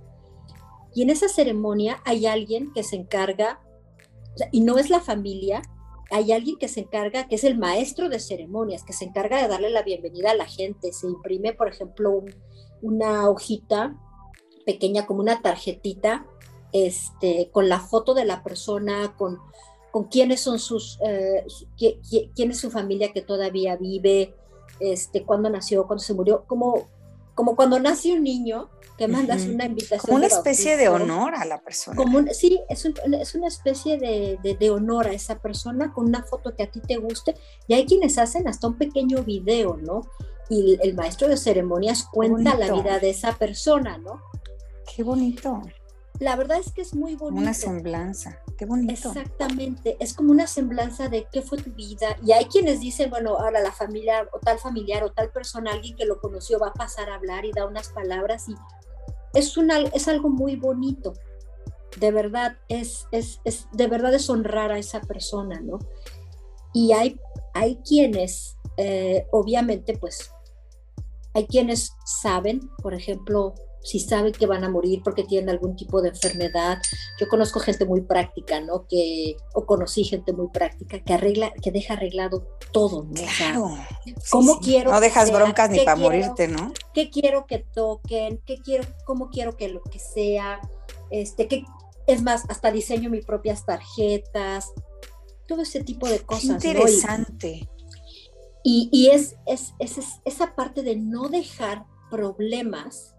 y 0.94 1.02
en 1.02 1.10
esa 1.10 1.28
ceremonia 1.28 2.00
hay 2.04 2.26
alguien 2.26 2.72
que 2.72 2.82
se 2.82 2.96
encarga 2.96 3.60
y 4.52 4.60
no 4.60 4.78
es 4.78 4.90
la 4.90 5.00
familia 5.00 5.62
hay 6.10 6.32
alguien 6.32 6.58
que 6.58 6.68
se 6.68 6.80
encarga, 6.80 7.26
que 7.28 7.34
es 7.34 7.44
el 7.44 7.58
maestro 7.58 8.08
de 8.08 8.20
ceremonias, 8.20 8.84
que 8.84 8.92
se 8.92 9.06
encarga 9.06 9.42
de 9.42 9.48
darle 9.48 9.70
la 9.70 9.82
bienvenida 9.82 10.30
a 10.30 10.36
la 10.36 10.46
gente. 10.46 10.92
Se 10.92 11.06
imprime, 11.06 11.54
por 11.54 11.68
ejemplo, 11.68 12.10
un, 12.10 12.34
una 12.82 13.28
hojita 13.28 13.96
pequeña 14.64 15.06
como 15.06 15.20
una 15.20 15.42
tarjetita 15.42 16.26
este, 16.72 17.50
con 17.52 17.68
la 17.68 17.80
foto 17.80 18.14
de 18.14 18.24
la 18.24 18.42
persona, 18.42 19.14
con, 19.16 19.38
con 19.92 20.04
quiénes 20.04 20.40
son 20.40 20.58
sus, 20.58 20.98
eh, 21.06 21.44
quién 22.34 22.50
es 22.50 22.58
su 22.58 22.70
familia 22.70 23.12
que 23.12 23.22
todavía 23.22 23.76
vive, 23.76 24.34
este, 24.80 25.22
cuándo 25.22 25.48
nació, 25.50 25.86
cuándo 25.86 26.02
se 26.02 26.14
murió, 26.14 26.44
como, 26.46 26.88
como 27.34 27.54
cuando 27.54 27.78
nace 27.78 28.12
un 28.12 28.24
niño, 28.24 28.70
que 28.98 29.08
mandas 29.08 29.44
una 29.46 29.66
invitación. 29.66 30.00
Como 30.02 30.16
una 30.16 30.28
especie 30.28 30.76
de 30.76 30.88
honor 30.88 31.34
a 31.34 31.44
la 31.44 31.60
persona. 31.60 31.96
Como 31.96 32.22
sí, 32.32 32.60
es, 32.68 32.84
es, 32.84 33.34
una 33.34 33.48
especie 33.48 33.98
de, 33.98 34.38
de, 34.40 34.54
de, 34.54 34.70
honor 34.70 35.08
a 35.08 35.12
esa 35.12 35.40
persona 35.40 35.92
con 35.92 36.06
una 36.06 36.22
foto 36.22 36.54
que 36.54 36.62
a 36.62 36.70
ti 36.70 36.80
te 36.80 36.96
guste. 36.96 37.34
Y 37.66 37.74
hay 37.74 37.86
quienes 37.86 38.18
hacen 38.18 38.46
hasta 38.46 38.68
un 38.68 38.78
pequeño 38.78 39.24
video, 39.24 39.76
¿no? 39.76 40.02
y 40.48 40.78
el 40.82 40.94
maestro 40.94 41.28
de 41.28 41.36
ceremonias 41.36 42.04
cuenta 42.04 42.56
la 42.56 42.72
vida 42.72 42.98
de 42.98 43.10
esa 43.10 43.32
persona, 43.32 43.98
¿no? 43.98 44.20
Qué 44.94 45.02
bonito. 45.02 45.60
La 46.20 46.36
verdad 46.36 46.58
es 46.58 46.70
que 46.72 46.82
es 46.82 46.94
muy 46.94 47.16
bonito. 47.16 47.42
Una 47.42 47.54
semblanza, 47.54 48.38
qué 48.56 48.64
bonito. 48.64 48.92
Exactamente, 49.08 49.96
es 49.98 50.14
como 50.14 50.30
una 50.30 50.46
semblanza 50.46 51.08
de 51.08 51.26
qué 51.32 51.42
fue 51.42 51.58
tu 51.58 51.72
vida. 51.72 52.16
Y 52.24 52.30
hay 52.30 52.44
quienes 52.44 52.78
dicen, 52.78 53.10
bueno, 53.10 53.36
ahora 53.36 53.60
la 53.60 53.72
familia 53.72 54.28
o 54.32 54.38
tal 54.38 54.60
familiar 54.60 55.02
o 55.02 55.10
tal 55.10 55.30
persona, 55.32 55.72
alguien 55.72 55.96
que 55.96 56.04
lo 56.04 56.20
conoció 56.20 56.60
va 56.60 56.68
a 56.68 56.72
pasar 56.72 57.10
a 57.10 57.16
hablar 57.16 57.44
y 57.44 57.50
da 57.50 57.66
unas 57.66 57.88
palabras 57.88 58.48
y 58.48 58.54
es, 59.32 59.56
una, 59.56 59.80
es 59.80 60.06
algo 60.06 60.28
muy 60.28 60.54
bonito. 60.54 61.14
De 61.98 62.12
verdad, 62.12 62.56
es, 62.68 63.08
es, 63.10 63.40
es, 63.44 63.66
de 63.72 63.88
verdad 63.88 64.14
es 64.14 64.30
honrar 64.30 64.70
a 64.70 64.78
esa 64.78 65.00
persona, 65.00 65.60
¿no? 65.60 65.80
Y 66.72 66.92
hay, 66.92 67.20
hay 67.54 67.80
quienes, 67.86 68.56
eh, 68.76 69.26
obviamente, 69.32 69.98
pues 69.98 70.30
hay 71.34 71.48
quienes 71.48 71.92
saben, 72.04 72.70
por 72.80 72.94
ejemplo, 72.94 73.54
si 73.84 74.00
saben 74.00 74.32
que 74.32 74.46
van 74.46 74.64
a 74.64 74.70
morir 74.70 75.02
porque 75.04 75.24
tienen 75.24 75.50
algún 75.50 75.76
tipo 75.76 76.00
de 76.00 76.08
enfermedad. 76.08 76.80
Yo 77.20 77.28
conozco 77.28 77.60
gente 77.60 77.84
muy 77.84 78.00
práctica, 78.00 78.60
¿no? 78.60 78.86
Que, 78.88 79.36
o 79.52 79.66
conocí 79.66 80.04
gente 80.04 80.32
muy 80.32 80.48
práctica 80.48 80.98
que 81.04 81.12
arregla, 81.12 81.52
que 81.62 81.70
deja 81.70 81.94
arreglado 81.94 82.48
todo, 82.72 83.04
¿no? 83.04 83.22
Claro. 83.36 83.76
¿Cómo 84.30 84.58
quiero? 84.58 84.90
No 84.90 85.00
dejas 85.00 85.30
broncas 85.30 85.70
ni 85.70 85.84
para 85.84 85.96
morirte, 85.96 86.48
¿no? 86.48 86.72
¿Qué 86.94 87.10
quiero 87.10 87.46
que 87.46 87.58
toquen? 87.58 88.40
¿Qué 88.46 88.56
quiero? 88.56 88.84
¿Cómo 89.04 89.28
quiero 89.28 89.54
que 89.56 89.68
lo 89.68 89.82
que 89.82 89.98
sea? 89.98 90.60
Este, 91.10 91.46
que 91.46 91.64
es 92.06 92.22
más, 92.22 92.44
hasta 92.48 92.72
diseño 92.72 93.10
mis 93.10 93.26
propias 93.26 93.66
tarjetas, 93.66 94.72
todo 95.46 95.62
ese 95.62 95.84
tipo 95.84 96.08
de 96.08 96.20
cosas. 96.20 96.62
Qué 96.62 96.68
interesante. 96.68 97.68
Y, 98.66 99.10
es, 99.12 99.36
es, 99.44 99.74
esa 100.24 100.56
parte 100.56 100.82
de 100.82 100.96
no 100.96 101.28
dejar 101.28 101.84
problemas 102.10 103.13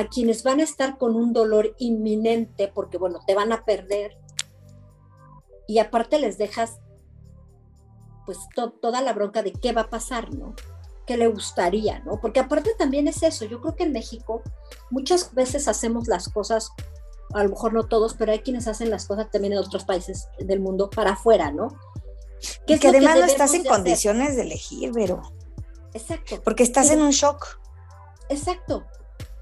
a 0.00 0.08
quienes 0.08 0.42
van 0.42 0.60
a 0.60 0.64
estar 0.64 0.96
con 0.98 1.14
un 1.14 1.32
dolor 1.32 1.74
inminente 1.78 2.68
porque, 2.68 2.98
bueno, 2.98 3.20
te 3.26 3.34
van 3.34 3.52
a 3.52 3.64
perder. 3.64 4.16
Y 5.66 5.78
aparte 5.78 6.18
les 6.18 6.38
dejas 6.38 6.78
pues 8.24 8.38
toda 8.54 9.02
la 9.02 9.12
bronca 9.12 9.42
de 9.42 9.52
qué 9.52 9.72
va 9.72 9.82
a 9.82 9.90
pasar, 9.90 10.32
¿no? 10.34 10.54
¿Qué 11.06 11.16
le 11.16 11.26
gustaría, 11.26 11.98
¿no? 12.00 12.20
Porque 12.20 12.40
aparte 12.40 12.70
también 12.78 13.08
es 13.08 13.22
eso, 13.22 13.44
yo 13.44 13.60
creo 13.60 13.74
que 13.74 13.84
en 13.84 13.92
México 13.92 14.42
muchas 14.90 15.34
veces 15.34 15.68
hacemos 15.68 16.06
las 16.06 16.28
cosas, 16.28 16.70
a 17.34 17.42
lo 17.42 17.50
mejor 17.50 17.72
no 17.72 17.84
todos, 17.88 18.14
pero 18.14 18.32
hay 18.32 18.40
quienes 18.40 18.68
hacen 18.68 18.90
las 18.90 19.06
cosas 19.06 19.30
también 19.30 19.52
en 19.52 19.58
otros 19.58 19.84
países 19.84 20.28
del 20.38 20.60
mundo 20.60 20.90
para 20.90 21.12
afuera, 21.12 21.50
¿no? 21.50 21.68
Que, 22.66 22.78
que 22.78 22.88
además 22.88 23.18
no 23.18 23.24
estás 23.26 23.52
en 23.54 23.64
condiciones 23.64 24.36
de 24.36 24.42
elegir, 24.42 24.92
pero. 24.94 25.22
Exacto. 25.92 26.40
Porque 26.42 26.62
estás 26.62 26.90
en 26.90 27.02
un 27.02 27.10
shock. 27.10 27.60
Exacto. 28.28 28.86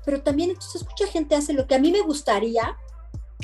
Pero 0.09 0.23
también 0.23 0.49
entonces 0.49 0.83
mucha 0.89 1.07
gente 1.07 1.35
hace 1.35 1.53
lo 1.53 1.67
que 1.67 1.75
a 1.75 1.79
mí 1.79 1.93
me 1.93 2.01
gustaría. 2.01 2.79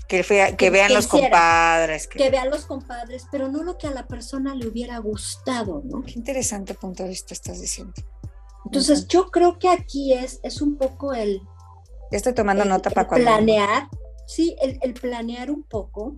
Que, 0.08 0.24
que, 0.56 0.70
vean 0.70 0.94
los 0.94 1.06
compadres. 1.06 2.06
Que... 2.06 2.30
vean 2.30 2.48
los 2.48 2.64
compadres, 2.64 3.26
pero 3.30 3.48
no 3.48 3.62
lo 3.62 3.76
que 3.76 3.86
a 3.86 3.90
la 3.90 4.06
persona 4.06 4.54
le 4.54 4.66
hubiera 4.66 4.96
gustado, 4.96 5.82
¿no? 5.84 6.00
Qué 6.00 6.12
interesante 6.12 6.72
punto 6.72 7.02
de 7.02 7.10
vista 7.10 7.34
estás 7.34 7.60
diciendo. 7.60 7.92
Entonces, 8.64 9.06
yo 9.08 9.30
creo 9.30 9.58
que 9.58 9.68
aquí 9.68 10.14
es, 10.14 10.40
es 10.42 10.62
un 10.62 10.78
poco 10.78 11.12
el. 11.12 11.42
estoy 12.10 12.32
tomando 12.32 12.64
nota 12.64 12.88
para 12.88 13.08
cuando. 13.08 13.26
Planear, 13.26 13.90
sí, 14.26 14.56
el, 14.62 14.78
el 14.80 14.94
planear 14.94 15.50
un 15.50 15.64
poco 15.64 16.16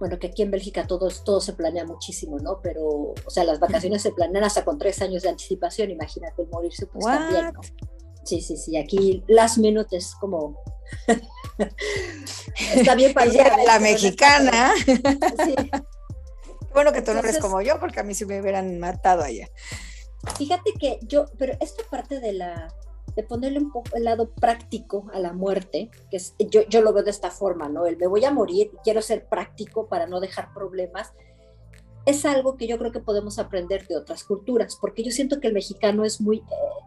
bueno, 0.00 0.18
que 0.18 0.26
aquí 0.26 0.42
en 0.42 0.50
Bélgica 0.50 0.86
todo, 0.86 1.08
todo 1.24 1.40
se 1.40 1.52
planea 1.52 1.84
muchísimo, 1.84 2.38
¿no? 2.38 2.60
Pero, 2.62 2.84
o 2.84 3.30
sea, 3.30 3.44
las 3.44 3.60
vacaciones 3.60 4.02
se 4.02 4.12
planean 4.12 4.44
hasta 4.44 4.64
con 4.64 4.76
tres 4.76 5.00
años 5.00 5.22
de 5.22 5.30
anticipación, 5.30 5.90
imagínate, 5.90 6.44
morirse 6.50 6.86
pues 6.86 7.04
también, 7.04 7.52
¿no? 7.54 7.60
Sí, 8.24 8.40
sí, 8.40 8.56
sí, 8.56 8.76
aquí 8.76 9.22
las 9.28 9.58
minute 9.58 9.96
es 9.96 10.14
como... 10.14 10.62
Está 12.74 12.94
bien 12.94 13.12
para 13.14 13.64
la 13.64 13.78
mexicana. 13.78 14.72
Sí. 15.44 15.54
Bueno 16.72 16.92
que 16.92 17.02
tú 17.02 17.12
no 17.12 17.20
eres 17.20 17.38
como 17.38 17.60
yo, 17.60 17.78
porque 17.78 18.00
a 18.00 18.02
mí 18.02 18.14
se 18.14 18.26
me 18.26 18.40
hubieran 18.40 18.78
matado 18.80 19.22
allá. 19.22 19.48
Fíjate 20.36 20.72
que 20.78 20.98
yo, 21.02 21.26
pero 21.38 21.54
esta 21.60 21.84
parte 21.90 22.18
de 22.18 22.32
la, 22.32 22.68
de 23.14 23.22
ponerle 23.22 23.58
un 23.58 23.70
poco 23.70 23.96
el 23.96 24.04
lado 24.04 24.30
práctico 24.30 25.06
a 25.12 25.20
la 25.20 25.32
muerte, 25.32 25.90
que 26.10 26.16
es, 26.16 26.34
yo, 26.38 26.62
yo 26.68 26.80
lo 26.80 26.92
veo 26.92 27.04
de 27.04 27.10
esta 27.10 27.30
forma, 27.30 27.68
¿no? 27.68 27.86
El 27.86 27.96
me 27.96 28.06
voy 28.06 28.24
a 28.24 28.32
morir, 28.32 28.72
quiero 28.82 29.02
ser 29.02 29.26
práctico 29.28 29.86
para 29.88 30.06
no 30.06 30.20
dejar 30.20 30.52
problemas, 30.52 31.12
es 32.06 32.24
algo 32.24 32.56
que 32.56 32.66
yo 32.66 32.78
creo 32.78 32.92
que 32.92 33.00
podemos 33.00 33.38
aprender 33.38 33.86
de 33.86 33.96
otras 33.96 34.24
culturas, 34.24 34.76
porque 34.80 35.02
yo 35.02 35.10
siento 35.10 35.40
que 35.40 35.48
el 35.48 35.54
mexicano 35.54 36.04
es 36.04 36.20
muy, 36.20 36.38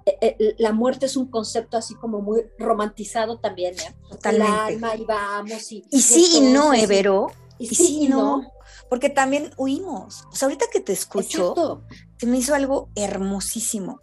eh, 0.06 0.17
eh, 0.21 0.36
eh, 0.39 0.56
la 0.58 0.73
muerte 0.73 1.08
es 1.08 1.17
un 1.17 1.27
concepto 1.27 1.77
así 1.77 1.95
como 1.95 2.21
muy 2.21 2.45
romantizado 2.60 3.39
también, 3.39 3.75
¿eh? 3.75 3.95
Totalmente. 4.10 4.73
El 4.73 4.84
alma 4.84 4.95
y 4.95 5.06
vamos 5.06 5.71
y... 5.71 5.84
Y 5.91 6.01
sí 6.01 6.38
y 6.38 6.41
no, 6.41 6.73
Evero. 6.73 7.27
Y, 7.58 7.67
sí 7.67 8.03
y 8.03 8.08
no. 8.08 8.51
Porque 8.89 9.10
también 9.10 9.51
huimos. 9.58 10.25
O 10.32 10.36
sea, 10.36 10.47
ahorita 10.47 10.67
que 10.71 10.80
te 10.80 10.93
escucho, 10.93 11.84
se 12.17 12.27
me 12.27 12.38
hizo 12.38 12.53
algo 12.53 12.89
hermosísimo. 12.95 13.99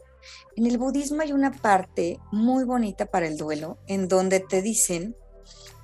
En 0.57 0.67
el 0.67 0.79
budismo 0.79 1.23
hay 1.23 1.33
una 1.33 1.53
parte 1.53 2.19
muy 2.33 2.65
bonita 2.65 3.07
para 3.07 3.27
el 3.27 3.37
duelo 3.37 3.79
en 3.87 4.09
donde 4.09 4.41
te 4.41 4.63
dicen 4.63 5.17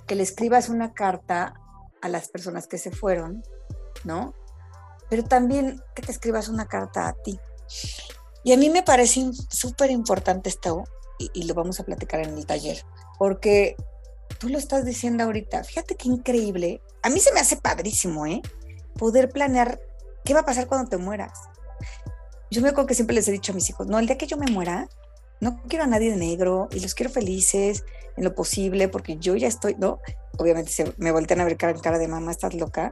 que 0.06 0.16
le 0.16 0.22
escribas 0.24 0.68
una 0.68 0.92
carta 0.92 1.54
a 2.02 2.08
las 2.08 2.28
personas 2.28 2.66
que 2.66 2.78
se 2.78 2.90
fueron, 2.90 3.42
¿no? 4.04 4.34
Pero 5.10 5.24
también 5.24 5.82
que 5.94 6.02
te 6.02 6.12
escribas 6.12 6.48
una 6.48 6.66
carta 6.66 7.08
a 7.08 7.12
ti. 7.12 7.38
Y 8.42 8.52
a 8.52 8.56
mí 8.56 8.70
me 8.70 8.82
parece 8.82 9.30
súper 9.50 9.90
importante 9.90 10.48
esto, 10.48 10.84
y, 11.18 11.42
lo 11.42 11.54
vamos 11.54 11.78
a 11.80 11.84
platicar 11.84 12.20
en 12.20 12.36
el 12.36 12.46
taller, 12.46 12.82
porque 13.18 13.76
tú 14.38 14.48
lo 14.48 14.56
estás 14.56 14.86
diciendo 14.86 15.24
ahorita, 15.24 15.62
fíjate 15.64 15.94
qué 15.94 16.08
increíble, 16.08 16.80
a 17.02 17.10
mí 17.10 17.20
se 17.20 17.32
me 17.34 17.40
hace 17.40 17.56
padrísimo, 17.56 18.26
¿eh? 18.26 18.40
Poder 18.98 19.28
planear 19.28 19.78
qué 20.24 20.32
va 20.32 20.40
a 20.40 20.46
pasar 20.46 20.66
cuando 20.66 20.88
te 20.88 20.96
mueras. 20.96 21.32
Yo 22.50 22.62
me 22.62 22.70
acuerdo 22.70 22.86
que 22.86 22.94
siempre 22.94 23.14
les 23.14 23.28
he 23.28 23.32
dicho 23.32 23.52
a 23.52 23.54
mis 23.54 23.68
hijos, 23.68 23.86
no, 23.86 23.98
el 23.98 24.06
día 24.06 24.16
que 24.16 24.26
yo 24.26 24.38
me 24.38 24.50
muera, 24.50 24.88
no 25.40 25.62
quiero 25.68 25.84
a 25.84 25.86
nadie 25.86 26.10
de 26.10 26.16
negro 26.16 26.68
y 26.70 26.80
los 26.80 26.94
quiero 26.94 27.10
felices 27.10 27.84
en 28.16 28.24
lo 28.24 28.34
posible 28.34 28.88
porque 28.88 29.16
yo 29.16 29.36
ya 29.36 29.48
estoy, 29.48 29.74
¿no? 29.76 30.00
Obviamente 30.38 30.70
se 30.70 30.92
me 30.98 31.12
voltean 31.12 31.40
a 31.40 31.44
ver 31.44 31.56
cara 31.56 31.78
cara 31.80 31.98
de 31.98 32.08
mamá, 32.08 32.30
estás 32.30 32.54
loca. 32.54 32.90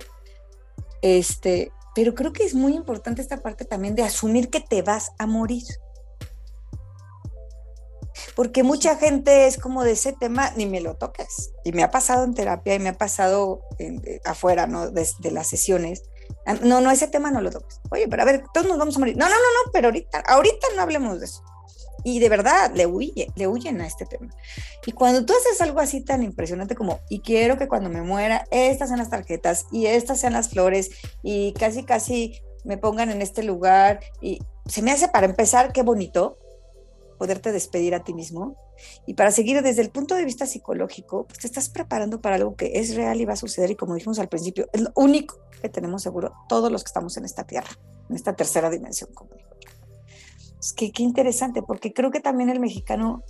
Este, 1.03 1.73
pero 1.99 2.15
creo 2.15 2.33
que 2.33 2.45
es 2.45 2.55
muy 2.55 2.77
importante 2.77 3.21
esta 3.21 3.43
parte 3.43 3.65
también 3.65 3.97
de 3.97 4.05
asumir 4.05 4.51
que 4.51 4.61
te 4.61 4.83
vas 4.83 5.11
a 5.19 5.27
morir. 5.27 5.65
Porque 8.37 8.63
mucha 8.63 8.95
gente 8.95 9.49
es 9.49 9.59
como 9.59 9.83
de 9.83 9.91
ese 9.91 10.13
tema, 10.13 10.53
ni 10.55 10.67
me 10.67 10.81
lo 10.81 10.95
toques. 10.95 11.51
Y 11.65 11.73
me 11.73 11.83
ha 11.83 11.91
pasado 11.91 12.23
en 12.23 12.35
terapia 12.35 12.77
y 12.77 12.79
me 12.79 12.91
ha 12.91 12.97
pasado 12.97 13.63
eh, 13.81 14.21
afuera, 14.25 14.69
¿no? 14.69 14.93
De, 14.93 15.09
de, 15.19 15.31
las 15.33 15.49
sesiones. 15.49 16.05
Ah, 16.47 16.55
no, 16.63 16.81
no, 16.81 16.93
ese 16.93 17.09
tema 17.09 17.33
no 17.33 17.41
lo 17.41 17.51
toques. 17.51 17.81
Oye, 17.91 18.07
pero 18.07 18.23
a 18.23 18.27
ver, 18.27 18.45
todos 18.55 18.69
nos 18.69 18.79
vamos 18.79 18.95
a 18.95 19.01
morir. 19.01 19.17
No, 19.17 19.25
no, 19.25 19.35
no, 19.35 19.65
no, 19.65 19.73
pero 19.73 19.89
ahorita, 19.89 20.21
ahorita 20.21 20.69
no 20.77 20.83
hablemos 20.83 21.19
de 21.19 21.25
eso. 21.27 21.43
Y 22.09 22.21
de 22.21 22.31
verdad, 22.31 22.73
le, 22.75 22.87
huye, 22.87 23.31
le 23.37 23.47
huyen 23.47 23.83
a 23.83 23.87
este 23.87 24.07
tema. 24.07 24.35
Y 24.87 24.93
cuando 24.93 25.27
tú 25.27 25.35
haces 25.35 25.61
algo 25.61 25.79
así 25.79 26.01
tan 26.01 26.23
impresionante 26.23 26.75
como, 26.75 27.01
y 27.11 27.21
quiero 27.21 27.59
que 27.59 27.69
cuando 27.69 27.91
me 27.91 28.01
muera, 28.01 28.47
estas 28.51 28.89
sean 28.89 28.99
las 28.99 29.11
tarjetas 29.11 29.67
y 29.71 29.85
estas 29.85 30.19
sean 30.19 30.33
las 30.33 30.49
flores 30.49 30.91
y 31.23 31.53
casi, 31.53 31.85
casi 31.85 32.41
me 32.65 32.79
pongan 32.79 33.11
en 33.11 33.21
este 33.21 33.43
lugar, 33.43 34.01
y 34.23 34.39
se 34.65 34.81
me 34.81 34.91
hace 34.91 35.09
para 35.09 35.27
empezar, 35.27 35.71
qué 35.71 35.83
bonito 35.83 36.39
poderte 37.19 37.53
despedir 37.53 37.95
a 37.95 38.03
ti 38.03 38.15
mismo. 38.15 38.57
Y 39.05 39.13
para 39.13 39.31
seguir 39.31 39.61
desde 39.61 39.83
el 39.83 39.91
punto 39.91 40.15
de 40.15 40.25
vista 40.25 40.47
psicológico, 40.47 41.27
pues 41.27 41.41
te 41.41 41.47
estás 41.47 41.69
preparando 41.69 42.23
para 42.23 42.37
algo 42.37 42.57
que 42.57 42.79
es 42.79 42.95
real 42.95 43.21
y 43.21 43.27
va 43.27 43.35
a 43.35 43.37
suceder. 43.37 43.71
Y 43.73 43.77
como 43.77 43.95
dijimos 43.95 44.19
al 44.19 44.31
principio, 44.31 44.67
es 44.73 44.81
lo 44.81 44.93
único 44.95 45.41
que 45.61 45.69
tenemos 45.69 46.03
seguro 46.03 46.33
todos 46.49 46.73
los 46.73 46.85
que 46.85 46.89
estamos 46.89 47.19
en 47.19 47.27
esta 47.27 47.45
tierra, 47.45 47.69
en 48.09 48.17
esta 48.17 48.35
tercera 48.35 48.71
dimensión, 48.71 49.11
yo. 49.13 49.48
Es 50.61 50.73
que 50.73 50.91
qué 50.93 51.03
interesante, 51.03 51.63
porque 51.63 51.93
creo 51.93 52.11
que 52.11 52.21
también 52.21 52.51
el 52.51 52.61
mexicano 52.61 53.23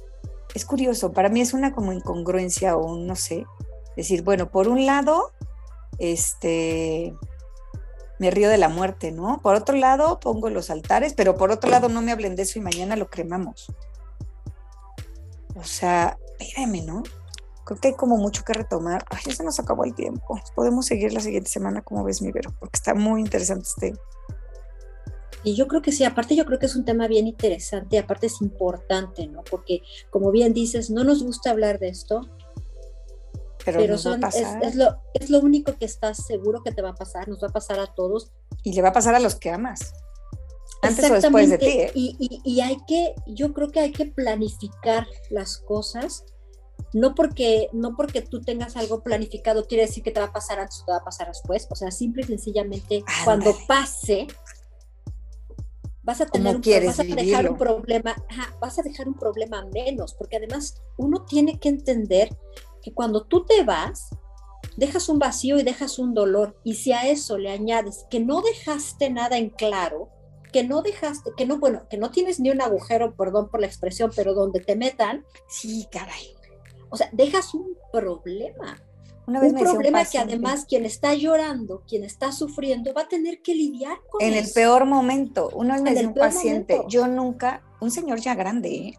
es 0.54 0.64
curioso. 0.64 1.12
Para 1.12 1.28
mí 1.28 1.40
es 1.40 1.52
una 1.52 1.74
como 1.74 1.92
incongruencia 1.92 2.76
o 2.76 2.86
un, 2.86 3.06
no 3.06 3.16
sé, 3.16 3.44
decir, 3.96 4.22
bueno, 4.22 4.50
por 4.50 4.68
un 4.68 4.86
lado, 4.86 5.32
este, 5.98 7.14
me 8.18 8.30
río 8.30 8.48
de 8.48 8.58
la 8.58 8.68
muerte, 8.68 9.12
¿no? 9.12 9.40
Por 9.42 9.54
otro 9.54 9.76
lado, 9.76 10.20
pongo 10.20 10.50
los 10.50 10.70
altares, 10.70 11.14
pero 11.14 11.36
por 11.36 11.50
otro 11.50 11.70
lado, 11.70 11.88
no 11.88 12.02
me 12.02 12.12
hablen 12.12 12.36
de 12.36 12.42
eso 12.42 12.58
y 12.58 12.62
mañana 12.62 12.96
lo 12.96 13.08
cremamos. 13.08 13.72
O 15.54 15.64
sea, 15.64 16.18
espérame, 16.38 16.84
¿no? 16.84 17.02
Creo 17.64 17.80
que 17.80 17.88
hay 17.88 17.94
como 17.94 18.16
mucho 18.16 18.44
que 18.44 18.54
retomar. 18.54 19.04
Ay, 19.10 19.20
ya 19.26 19.34
se 19.34 19.44
nos 19.44 19.60
acabó 19.60 19.84
el 19.84 19.94
tiempo. 19.94 20.40
Podemos 20.54 20.86
seguir 20.86 21.12
la 21.12 21.20
siguiente 21.20 21.50
semana, 21.50 21.82
como 21.82 22.02
ves, 22.04 22.22
mi 22.22 22.32
Vero, 22.32 22.54
porque 22.58 22.76
está 22.76 22.94
muy 22.94 23.20
interesante 23.20 23.68
este. 23.68 23.94
Y 25.44 25.54
yo 25.54 25.68
creo 25.68 25.82
que 25.82 25.92
sí, 25.92 26.04
aparte 26.04 26.34
yo 26.34 26.44
creo 26.44 26.58
que 26.58 26.66
es 26.66 26.76
un 26.76 26.84
tema 26.84 27.06
bien 27.06 27.26
interesante, 27.26 27.98
aparte 27.98 28.26
es 28.26 28.40
importante, 28.42 29.26
¿no? 29.26 29.42
Porque 29.44 29.82
como 30.10 30.30
bien 30.30 30.52
dices, 30.52 30.90
no 30.90 31.04
nos 31.04 31.22
gusta 31.22 31.50
hablar 31.50 31.78
de 31.78 31.88
esto, 31.88 32.28
pero, 33.64 33.80
pero 33.80 33.98
son, 33.98 34.24
es, 34.24 34.34
es, 34.34 34.74
lo, 34.74 34.96
es 35.14 35.30
lo 35.30 35.40
único 35.40 35.76
que 35.76 35.84
estás 35.84 36.24
seguro 36.26 36.62
que 36.62 36.72
te 36.72 36.82
va 36.82 36.90
a 36.90 36.94
pasar, 36.94 37.28
nos 37.28 37.42
va 37.42 37.48
a 37.48 37.52
pasar 37.52 37.78
a 37.80 37.86
todos. 37.86 38.32
Y 38.62 38.72
le 38.72 38.82
va 38.82 38.88
a 38.88 38.92
pasar 38.92 39.14
a 39.14 39.20
los 39.20 39.34
que 39.34 39.50
amas. 39.50 39.92
Antes 40.82 41.10
o 41.10 41.14
después 41.14 41.50
de 41.50 41.58
ti. 41.58 41.66
¿eh? 41.66 41.90
Y, 41.94 42.16
y, 42.18 42.40
y, 42.44 42.60
hay 42.60 42.78
que, 42.86 43.14
yo 43.26 43.52
creo 43.52 43.70
que 43.70 43.80
hay 43.80 43.92
que 43.92 44.06
planificar 44.06 45.06
las 45.30 45.58
cosas. 45.58 46.24
No 46.92 47.14
porque, 47.14 47.68
no 47.72 47.96
porque 47.96 48.22
tú 48.22 48.40
tengas 48.40 48.76
algo 48.76 49.02
planificado 49.02 49.66
quiere 49.66 49.84
decir 49.84 50.02
que 50.02 50.12
te 50.12 50.20
va 50.20 50.26
a 50.26 50.32
pasar 50.32 50.60
antes 50.60 50.80
o 50.80 50.84
te 50.86 50.92
va 50.92 50.98
a 50.98 51.04
pasar 51.04 51.26
después. 51.26 51.66
O 51.70 51.74
sea, 51.74 51.90
simple 51.90 52.22
y 52.22 52.26
sencillamente, 52.26 53.02
Ándale. 53.06 53.24
cuando 53.24 53.56
pase, 53.66 54.28
vas 56.08 56.22
a 56.22 56.26
tener 56.26 56.56
un, 56.56 56.62
vas 56.86 57.00
a 57.00 57.02
dejar 57.02 57.50
un 57.50 57.58
problema, 57.58 58.16
ajá, 58.30 58.56
vas 58.62 58.78
a 58.78 58.82
dejar 58.82 59.08
un 59.08 59.14
problema 59.14 59.66
menos, 59.74 60.14
porque 60.14 60.38
además 60.38 60.80
uno 60.96 61.26
tiene 61.26 61.60
que 61.60 61.68
entender 61.68 62.34
que 62.80 62.94
cuando 62.94 63.24
tú 63.24 63.44
te 63.44 63.62
vas, 63.62 64.08
dejas 64.78 65.10
un 65.10 65.18
vacío 65.18 65.58
y 65.58 65.64
dejas 65.64 65.98
un 65.98 66.14
dolor. 66.14 66.58
Y 66.64 66.76
si 66.76 66.92
a 66.92 67.06
eso 67.06 67.36
le 67.36 67.50
añades 67.50 68.06
que 68.08 68.20
no 68.20 68.40
dejaste 68.40 69.10
nada 69.10 69.36
en 69.36 69.50
claro, 69.50 70.08
que 70.50 70.64
no 70.64 70.80
dejaste, 70.80 71.32
que 71.36 71.44
no, 71.44 71.58
bueno, 71.58 71.86
que 71.90 71.98
no 71.98 72.10
tienes 72.10 72.40
ni 72.40 72.48
un 72.48 72.62
agujero, 72.62 73.14
perdón 73.14 73.50
por 73.50 73.60
la 73.60 73.66
expresión, 73.66 74.10
pero 74.16 74.32
donde 74.32 74.60
te 74.60 74.76
metan, 74.76 75.26
sí, 75.46 75.88
caray. 75.92 76.34
O 76.88 76.96
sea, 76.96 77.10
dejas 77.12 77.52
un 77.52 77.76
problema. 77.92 78.82
Una 79.28 79.40
vez 79.40 79.52
un 79.52 79.58
problema 79.58 80.00
un 80.00 80.06
que 80.06 80.18
además 80.18 80.64
quien 80.64 80.86
está 80.86 81.12
llorando, 81.12 81.82
quien 81.86 82.02
está 82.02 82.32
sufriendo, 82.32 82.94
va 82.94 83.02
a 83.02 83.08
tener 83.08 83.42
que 83.42 83.54
lidiar 83.54 83.98
con 84.08 84.22
En 84.22 84.32
eso. 84.32 84.46
el 84.48 84.54
peor 84.54 84.86
momento. 84.86 85.50
Una 85.52 85.74
vez 85.74 85.82
me 85.82 85.90
decía 85.90 86.08
un 86.08 86.14
paciente, 86.14 86.76
momento. 86.76 86.88
yo 86.90 87.06
nunca, 87.08 87.62
un 87.78 87.90
señor 87.90 88.20
ya 88.20 88.34
grande, 88.34 88.70
¿eh? 88.70 88.98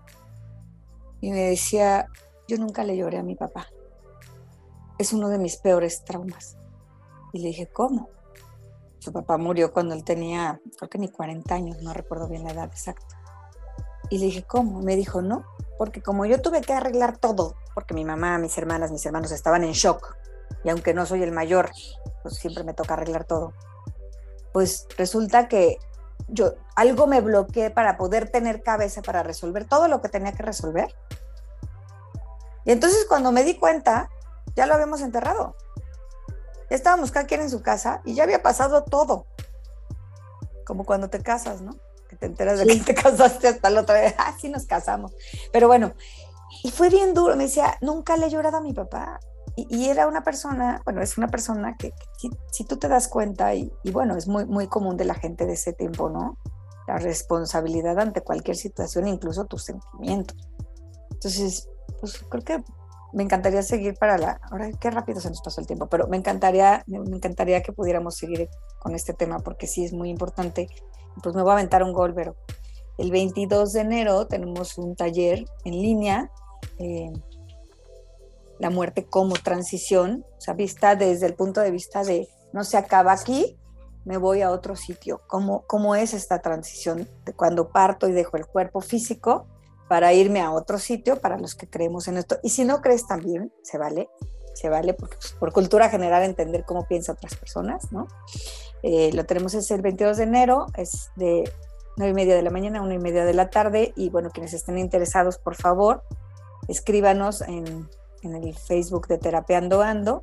y 1.20 1.32
me 1.32 1.42
decía, 1.46 2.06
yo 2.48 2.58
nunca 2.58 2.84
le 2.84 2.96
lloré 2.96 3.18
a 3.18 3.24
mi 3.24 3.34
papá. 3.34 3.70
Es 5.00 5.14
uno 5.14 5.30
de 5.30 5.40
mis 5.40 5.58
peores 5.58 6.04
traumas. 6.06 6.58
Y 7.34 7.40
le 7.40 7.48
dije, 7.48 7.66
¿cómo? 7.66 8.10
Su 9.00 9.12
papá 9.12 9.40
murió 9.40 9.74
cuando 9.74 9.96
él 9.96 10.04
tenía, 10.04 10.62
creo 10.78 10.92
que 10.92 11.00
ni 11.00 11.10
40 11.10 11.56
años, 11.56 11.82
no 11.82 11.92
recuerdo 11.92 12.28
bien 12.28 12.44
la 12.44 12.52
edad 12.52 12.70
exacta. 12.72 13.20
Y 14.12 14.20
le 14.20 14.28
dije, 14.28 14.44
¿cómo? 14.44 14.84
Me 14.84 14.96
dijo, 14.96 15.24
no, 15.24 15.44
porque 15.80 16.04
como 16.04 16.26
yo 16.26 16.40
tuve 16.40 16.62
que 16.62 16.74
arreglar 16.74 17.18
todo, 17.18 17.56
porque 17.74 17.96
mi 17.96 18.06
mamá, 18.06 18.38
mis 18.38 18.56
hermanas, 18.60 18.92
mis 18.92 19.04
hermanos 19.08 19.32
estaban 19.32 19.64
en 19.64 19.72
shock, 19.72 20.16
y 20.64 20.70
aunque 20.70 20.94
no 20.94 21.08
soy 21.08 21.24
el 21.24 21.32
mayor, 21.32 21.72
pues 22.22 22.36
siempre 22.36 22.64
me 22.64 22.76
toca 22.76 22.94
arreglar 22.94 23.24
todo, 23.24 23.54
pues 24.54 24.86
resulta 24.96 25.48
que 25.48 25.80
yo 26.28 26.54
algo 26.76 27.08
me 27.08 27.22
bloqueé 27.22 27.72
para 27.72 27.98
poder 27.98 28.30
tener 28.30 28.62
cabeza 28.62 29.02
para 29.02 29.24
resolver 29.24 29.66
todo 29.66 29.88
lo 29.88 30.02
que 30.02 30.10
tenía 30.10 30.34
que 30.34 30.44
resolver 30.44 30.94
y 32.66 32.72
entonces 32.72 33.06
cuando 33.08 33.32
me 33.32 33.44
di 33.44 33.58
cuenta, 33.58 34.12
ya 34.56 34.68
lo 34.68 34.76
habíamos 34.76 35.02
enterrado. 35.02 35.56
Ya 36.70 36.76
estábamos 36.76 37.12
cada 37.12 37.26
quien 37.26 37.42
en 37.42 37.50
su 37.50 37.64
casa 37.64 38.02
y 38.06 38.14
ya 38.14 38.24
había 38.24 38.44
pasado 38.44 38.84
todo. 38.84 39.26
Como 40.66 40.86
cuando 40.86 41.10
te 41.10 41.24
casas, 41.24 41.62
¿no? 41.62 41.76
Que 42.10 42.16
te 42.16 42.26
enteras 42.26 42.60
de 42.60 42.66
sí. 42.66 42.80
que 42.80 42.94
te 42.94 43.02
casaste 43.02 43.48
hasta 43.48 43.70
la 43.70 43.82
otra 43.82 44.02
vez. 44.02 44.16
Ah, 44.18 44.36
sí, 44.40 44.50
nos 44.50 44.66
casamos. 44.66 45.14
Pero 45.52 45.68
bueno, 45.68 45.94
y 46.64 46.72
fue 46.72 46.90
bien 46.90 47.14
duro. 47.14 47.36
Me 47.36 47.46
decía, 47.46 47.78
nunca 47.82 48.18
le 48.18 48.26
he 48.26 48.30
llorado 48.30 48.58
a 48.58 48.62
mi 48.62 48.74
papá. 48.74 49.20
Y, 49.56 49.68
y 49.70 49.90
era 49.90 50.08
una 50.08 50.24
persona, 50.24 50.82
bueno, 50.86 51.02
es 51.02 51.18
una 51.18 51.28
persona 51.28 51.76
que, 51.78 51.92
que 51.92 52.06
si, 52.18 52.30
si, 52.52 52.64
tú 52.64 52.78
te 52.78 52.88
das 52.88 53.08
cuenta, 53.08 53.54
y, 53.56 53.72
y 53.84 53.92
bueno, 53.92 54.16
es 54.16 54.28
muy, 54.28 54.46
muy 54.46 54.68
común 54.68 54.98
de 54.98 55.06
la 55.06 55.16
gente 55.16 55.46
de 55.46 55.54
ese 55.54 55.74
tiempo, 55.74 56.10
¿no? 56.10 56.38
La 56.88 56.98
responsabilidad 56.98 58.00
ante 58.00 58.22
cualquier 58.22 58.56
situación, 58.58 59.08
incluso 59.08 59.46
tus 59.46 59.64
sentimientos. 59.64 60.38
Entonces, 61.12 61.68
pues 62.00 62.24
creo 62.30 62.44
que 62.44 62.64
me 63.14 63.24
encantaría 63.24 63.64
seguir 63.64 63.96
para 63.96 64.18
la. 64.18 64.40
Ahora, 64.52 64.70
qué 64.80 64.92
rápido 64.92 65.20
se 65.20 65.30
nos 65.30 65.42
pasó 65.42 65.62
el 65.62 65.68
tiempo, 65.68 65.88
pero 65.88 66.08
me 66.08 66.18
encantaría, 66.18 66.84
me 66.88 66.98
encantaría 66.98 67.62
que 67.62 67.72
pudiéramos 67.72 68.16
seguir 68.16 68.50
con 68.80 68.96
este 68.96 69.14
tema 69.14 69.40
porque 69.40 69.68
sí 69.68 69.86
es 69.86 69.94
muy 69.94 70.10
importante. 70.10 70.68
Pues 71.22 71.36
me 71.36 71.42
voy 71.42 71.52
a 71.52 71.54
aventar 71.54 71.84
un 71.84 71.94
gol, 71.94 72.14
pero 72.14 72.36
el 72.98 73.12
22 73.12 73.74
de 73.74 73.82
enero 73.82 74.28
tenemos 74.28 74.78
un 74.78 74.96
taller 74.96 75.46
en 75.64 75.74
línea, 75.74 76.32
eh, 76.78 77.12
la 78.60 78.70
muerte 78.70 79.06
como 79.06 79.36
transición, 79.36 80.26
o 80.38 80.42
sea, 80.42 80.54
vista 80.54 80.96
desde 80.96 81.26
el 81.26 81.34
punto 81.34 81.62
de 81.62 81.72
vista 81.72 82.04
de 82.04 82.28
no 82.52 82.64
se 82.64 82.78
acaba 82.78 83.14
aquí, 83.14 83.58
me 84.06 84.18
voy 84.18 84.42
a 84.42 84.52
otro 84.52 84.76
sitio. 84.76 85.22
¿Cómo, 85.28 85.64
cómo 85.68 85.96
es 85.96 86.14
esta 86.14 86.42
transición 86.42 87.08
de 87.26 87.34
cuando 87.34 87.70
parto 87.70 88.08
y 88.08 88.12
dejo 88.12 88.38
el 88.38 88.46
cuerpo 88.46 88.82
físico? 88.82 89.48
Para 89.90 90.14
irme 90.14 90.40
a 90.40 90.52
otro 90.52 90.78
sitio 90.78 91.20
para 91.20 91.38
los 91.38 91.56
que 91.56 91.68
creemos 91.68 92.08
en 92.08 92.18
esto. 92.18 92.38
Y 92.44 92.50
si 92.50 92.64
no 92.64 92.80
crees 92.80 93.08
también, 93.08 93.52
se 93.64 93.78
vale, 93.78 94.10
se 94.54 94.70
vale 94.70 94.94
porque, 94.94 95.18
pues, 95.18 95.34
por 95.34 95.52
cultura 95.52 95.90
general 95.90 96.24
entender 96.24 96.64
cómo 96.64 96.86
piensan 96.86 97.16
otras 97.16 97.36
personas, 97.36 97.92
¿no? 97.92 98.08
Eh, 98.84 99.12
lo 99.14 99.26
tenemos 99.26 99.56
es 99.56 99.70
el 99.72 99.82
22 99.82 100.18
de 100.18 100.24
enero, 100.24 100.68
es 100.78 101.10
de 101.16 101.52
9 101.98 102.12
y 102.12 102.14
media 102.14 102.36
de 102.36 102.44
la 102.44 102.52
mañana 102.52 102.80
a 102.80 102.82
1 102.84 102.94
y 102.94 103.00
media 103.00 103.26
de 103.26 103.34
la 103.34 103.50
tarde. 103.50 103.92
Y 103.96 104.10
bueno, 104.10 104.30
quienes 104.30 104.54
estén 104.54 104.78
interesados, 104.78 105.40
por 105.40 105.56
favor, 105.56 106.04
escríbanos 106.68 107.42
en, 107.42 107.90
en 108.22 108.36
el 108.36 108.54
Facebook 108.54 109.08
de 109.08 109.18
Terapeando 109.18 109.82
Ando 109.82 110.22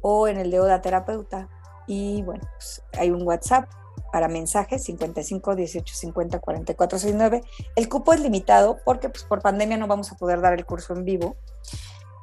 o 0.00 0.26
en 0.26 0.38
el 0.38 0.50
de 0.50 0.58
Oda 0.58 0.80
Terapeuta. 0.80 1.50
Y 1.86 2.22
bueno, 2.22 2.48
pues 2.56 2.82
hay 2.98 3.10
un 3.10 3.22
WhatsApp 3.22 3.68
para 4.16 4.28
mensajes 4.28 4.82
55 4.82 5.56
18 5.56 5.94
50 5.94 6.38
44 6.38 6.98
69. 6.98 7.42
El 7.74 7.88
cupo 7.90 8.14
es 8.14 8.20
limitado 8.20 8.78
porque 8.82 9.10
pues, 9.10 9.24
por 9.24 9.42
pandemia 9.42 9.76
no 9.76 9.88
vamos 9.88 10.10
a 10.10 10.16
poder 10.16 10.40
dar 10.40 10.54
el 10.54 10.64
curso 10.64 10.94
en 10.94 11.04
vivo, 11.04 11.36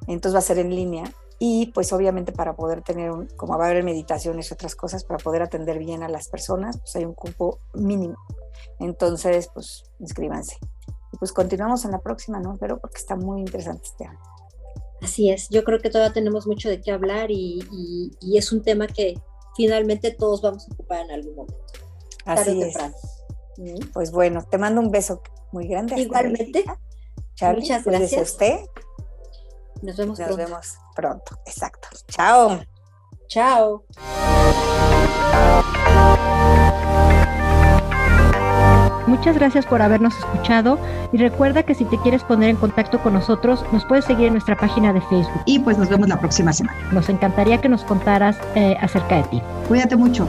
entonces 0.07 0.33
va 0.33 0.39
a 0.39 0.41
ser 0.41 0.57
en 0.57 0.75
línea. 0.75 1.03
y 1.37 1.67
pues 1.67 1.93
obviamente 1.93 2.31
para 2.31 2.55
poder 2.55 2.81
tener, 2.81 3.11
un, 3.11 3.27
como 3.35 3.59
va 3.59 3.65
a 3.65 3.69
haber 3.69 3.83
meditaciones 3.83 4.49
y 4.49 4.55
otras 4.55 4.75
cosas, 4.75 5.03
para 5.03 5.19
poder 5.19 5.43
atender 5.43 5.77
bien 5.77 6.01
a 6.01 6.09
las 6.09 6.29
personas, 6.29 6.79
pues 6.79 6.95
hay 6.95 7.05
un 7.05 7.13
cupo 7.13 7.59
mínimo. 7.75 8.17
Entonces, 8.79 9.51
pues 9.53 9.83
inscríbanse. 9.99 10.57
Y 11.11 11.17
pues 11.17 11.31
continuamos 11.31 11.85
en 11.85 11.91
la 11.91 11.99
próxima, 11.99 12.39
¿no? 12.39 12.57
Pero 12.59 12.79
porque 12.79 12.97
está 12.97 13.15
muy 13.15 13.41
interesante 13.41 13.83
este 13.85 14.07
año. 14.07 14.19
Así 14.99 15.29
es, 15.29 15.47
yo 15.49 15.63
creo 15.63 15.77
que 15.77 15.91
todavía 15.91 16.11
tenemos 16.11 16.47
mucho 16.47 16.69
de 16.69 16.81
qué 16.81 16.91
hablar 16.91 17.29
y, 17.29 17.61
y, 18.19 18.35
es 18.35 18.51
un 18.51 18.63
tema 18.63 18.87
que 18.87 19.13
finalmente 19.55 20.09
todos 20.11 20.41
vamos 20.41 20.67
a 20.67 20.73
ocupar 20.73 21.01
en 21.01 21.11
algún 21.11 21.35
momento. 21.35 21.82
Así 22.25 22.61
es. 22.61 22.75
Pues 23.93 24.11
bueno, 24.11 24.43
te 24.49 24.57
mando 24.57 24.81
un 24.81 24.91
beso 24.91 25.21
muy 25.51 25.67
grande. 25.67 25.99
Igualmente. 25.99 26.65
Muchas 27.55 27.83
gracias. 27.83 28.17
a 28.17 28.21
usted. 28.21 28.59
Nos 29.81 29.97
vemos 29.97 30.19
Nos 30.19 30.37
vemos 30.37 30.77
pronto. 30.95 31.37
Exacto. 31.45 31.89
Chao. 32.07 32.61
Chao. 33.27 33.83
Muchas 39.07 39.35
gracias 39.37 39.65
por 39.65 39.81
habernos 39.81 40.17
escuchado 40.17 40.79
y 41.11 41.17
recuerda 41.17 41.63
que 41.63 41.75
si 41.75 41.85
te 41.85 41.97
quieres 41.99 42.23
poner 42.23 42.49
en 42.49 42.55
contacto 42.55 43.01
con 43.03 43.13
nosotros, 43.13 43.63
nos 43.71 43.85
puedes 43.85 44.05
seguir 44.05 44.27
en 44.27 44.33
nuestra 44.33 44.57
página 44.57 44.91
de 44.91 45.01
Facebook. 45.01 45.43
Y 45.45 45.59
pues 45.59 45.77
nos 45.77 45.89
vemos 45.89 46.07
la 46.07 46.19
próxima 46.19 46.51
semana. 46.51 46.89
Nos 46.91 47.09
encantaría 47.09 47.61
que 47.61 47.69
nos 47.69 47.83
contaras 47.83 48.37
eh, 48.55 48.75
acerca 48.81 49.17
de 49.17 49.23
ti. 49.23 49.41
Cuídate 49.67 49.95
mucho. 49.95 50.27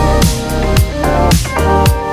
Oh, 0.00 2.07